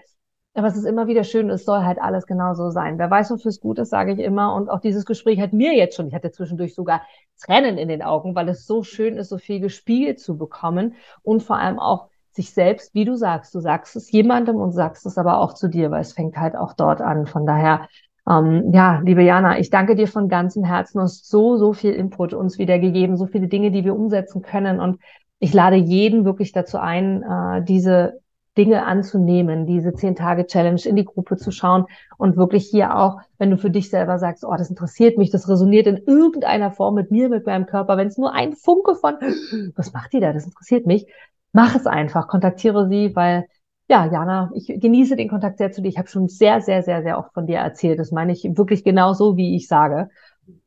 [0.57, 2.97] Aber es ist immer wieder schön, es soll halt alles genau so sein.
[2.97, 4.55] Wer weiß, wofür es gut ist, sage ich immer.
[4.55, 7.03] Und auch dieses Gespräch hat mir jetzt schon, ich hatte zwischendurch sogar
[7.45, 11.43] Tränen in den Augen, weil es so schön ist, so viel gespiegelt zu bekommen und
[11.43, 15.19] vor allem auch sich selbst, wie du sagst, du sagst es jemandem und sagst es
[15.19, 17.27] aber auch zu dir, weil es fängt halt auch dort an.
[17.27, 17.89] Von daher
[18.29, 20.99] ähm, ja, liebe Jana, ich danke dir von ganzem Herzen.
[20.99, 24.81] Du hast so, so viel Input uns wiedergegeben, so viele Dinge, die wir umsetzen können.
[24.81, 25.01] Und
[25.39, 28.21] ich lade jeden wirklich dazu ein, äh, diese
[28.57, 33.59] Dinge anzunehmen, diese 10-Tage-Challenge in die Gruppe zu schauen und wirklich hier auch, wenn du
[33.59, 37.29] für dich selber sagst, oh, das interessiert mich, das resoniert in irgendeiner Form mit mir,
[37.29, 39.15] mit meinem Körper, wenn es nur ein Funke von,
[39.75, 41.07] was macht die da, das interessiert mich,
[41.53, 43.47] mach es einfach, kontaktiere sie, weil
[43.89, 45.89] ja, Jana, ich genieße den Kontakt sehr zu dir.
[45.89, 47.99] Ich habe schon sehr, sehr, sehr, sehr oft von dir erzählt.
[47.99, 50.09] Das meine ich wirklich genau so, wie ich sage.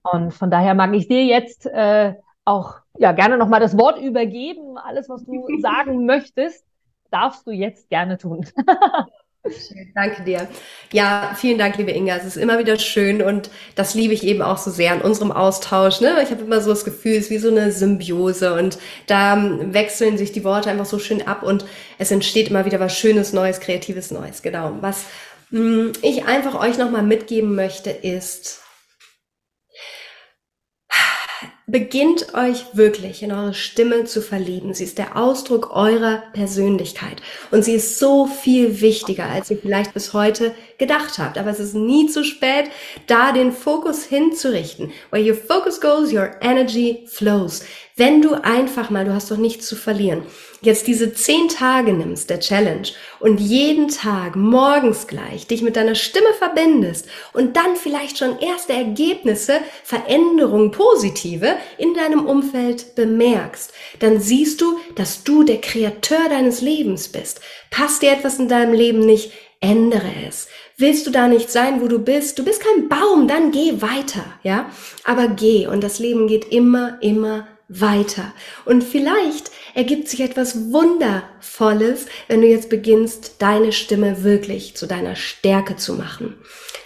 [0.03, 2.13] Und von daher mag ich dir jetzt äh,
[2.45, 4.77] auch ja gerne nochmal das Wort übergeben.
[4.77, 6.65] Alles, was du sagen möchtest,
[7.11, 8.45] darfst du jetzt gerne tun.
[9.95, 10.47] Danke dir.
[10.91, 12.15] Ja, vielen Dank, liebe Inga.
[12.15, 15.31] Es ist immer wieder schön und das liebe ich eben auch so sehr an unserem
[15.31, 16.01] Austausch.
[16.01, 16.17] Ne?
[16.23, 18.77] Ich habe immer so das Gefühl, es ist wie so eine Symbiose und
[19.07, 21.65] da ähm, wechseln sich die Worte einfach so schön ab und
[21.97, 24.41] es entsteht immer wieder was Schönes, Neues, Kreatives, Neues.
[24.41, 24.77] Genau.
[24.81, 25.05] Was
[25.51, 28.61] mh, mm, ich einfach euch nochmal mitgeben möchte, ist,
[31.69, 34.73] Beginnt euch wirklich in eure Stimme zu verlieben.
[34.73, 37.21] Sie ist der Ausdruck eurer Persönlichkeit.
[37.51, 41.37] Und sie ist so viel wichtiger, als ihr vielleicht bis heute gedacht habt.
[41.37, 42.71] Aber es ist nie zu spät,
[43.07, 44.93] da den Fokus hinzurichten.
[45.11, 47.65] Where your focus goes, your energy flows.
[47.97, 50.23] Wenn du einfach mal, du hast doch nichts zu verlieren,
[50.61, 52.87] jetzt diese zehn Tage nimmst, der Challenge,
[53.19, 58.73] und jeden Tag morgens gleich dich mit deiner Stimme verbindest und dann vielleicht schon erste
[58.73, 66.61] Ergebnisse, Veränderungen, positive in deinem Umfeld bemerkst, dann siehst du, dass du der Kreateur deines
[66.61, 67.41] Lebens bist.
[67.69, 70.47] Passt dir etwas in deinem Leben nicht, ändere es.
[70.77, 72.37] Willst du da nicht sein, wo du bist?
[72.37, 74.69] Du bist kein Baum, dann geh weiter, ja?
[75.03, 78.33] Aber geh und das Leben geht immer, immer weiter.
[78.65, 85.15] Und vielleicht ergibt sich etwas Wundervolles, wenn du jetzt beginnst, deine Stimme wirklich zu deiner
[85.15, 86.37] Stärke zu machen.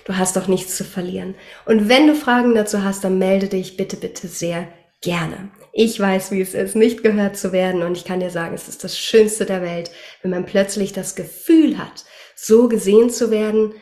[0.06, 1.36] Du hast doch nichts zu verlieren.
[1.66, 4.68] Und wenn du Fragen dazu hast, dann melde dich bitte, bitte sehr
[5.02, 5.52] gerne.
[5.74, 7.84] Ich weiß, wie es ist, nicht gehört zu werden.
[7.84, 11.16] Und ich kann dir sagen, es ist das Schönste der Welt, wenn man plötzlich das
[11.16, 12.06] Gefühl hat,
[12.36, 13.74] so gesehen zu werden,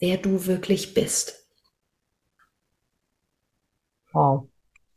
[0.00, 1.46] wer du wirklich bist.
[4.12, 4.48] Wow,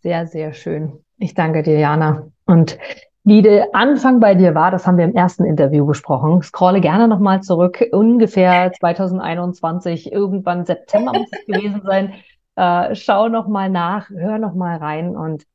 [0.02, 1.03] sehr, sehr schön.
[1.18, 2.28] Ich danke dir, Jana.
[2.46, 2.78] Und
[3.24, 6.42] wie der Anfang bei dir war, das haben wir im ersten Interview besprochen.
[6.42, 12.14] Scrolle gerne nochmal zurück, ungefähr 2021, irgendwann September muss es gewesen sein.
[12.56, 15.46] Äh, schau nochmal nach, hör nochmal rein und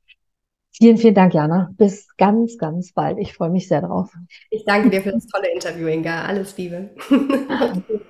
[0.72, 1.70] vielen, vielen Dank, Jana.
[1.76, 3.18] Bis ganz, ganz bald.
[3.18, 4.12] Ich freue mich sehr drauf.
[4.50, 6.24] Ich danke dir für das tolle Interview, Inga.
[6.24, 6.90] Alles Liebe.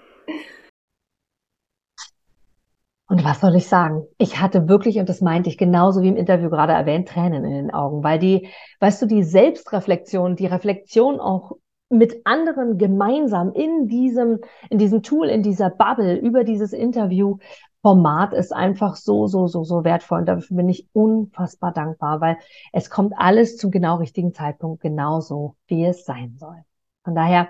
[3.09, 4.04] Und was soll ich sagen?
[4.18, 7.52] Ich hatte wirklich, und das meinte ich genauso wie im Interview gerade erwähnt, Tränen in
[7.52, 8.48] den Augen, weil die,
[8.80, 11.52] weißt du, die Selbstreflexion, die Reflexion auch
[11.88, 17.38] mit anderen gemeinsam in diesem, in diesem Tool, in dieser Bubble über dieses Interview
[17.80, 20.18] Format ist einfach so, so, so, so wertvoll.
[20.20, 22.36] Und dafür bin ich unfassbar dankbar, weil
[22.72, 26.64] es kommt alles zum genau richtigen Zeitpunkt genauso, wie es sein soll.
[27.04, 27.48] Von daher,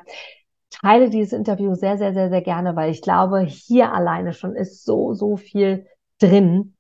[0.71, 4.85] teile dieses Interview sehr, sehr, sehr, sehr gerne, weil ich glaube, hier alleine schon ist
[4.85, 5.87] so, so viel
[6.19, 6.75] drin,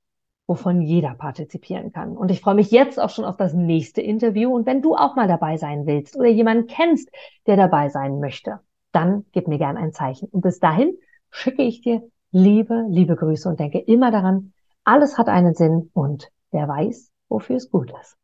[0.46, 2.16] wovon jeder partizipieren kann.
[2.16, 4.54] Und ich freue mich jetzt auch schon auf das nächste Interview.
[4.54, 7.10] Und wenn du auch mal dabei sein willst oder jemanden kennst,
[7.46, 8.60] der dabei sein möchte,
[8.92, 10.28] dann gib mir gern ein Zeichen.
[10.28, 10.96] Und bis dahin
[11.30, 14.52] schicke ich dir liebe, liebe Grüße und denke immer daran,
[14.84, 18.17] alles hat einen Sinn und wer weiß, wofür es gut ist.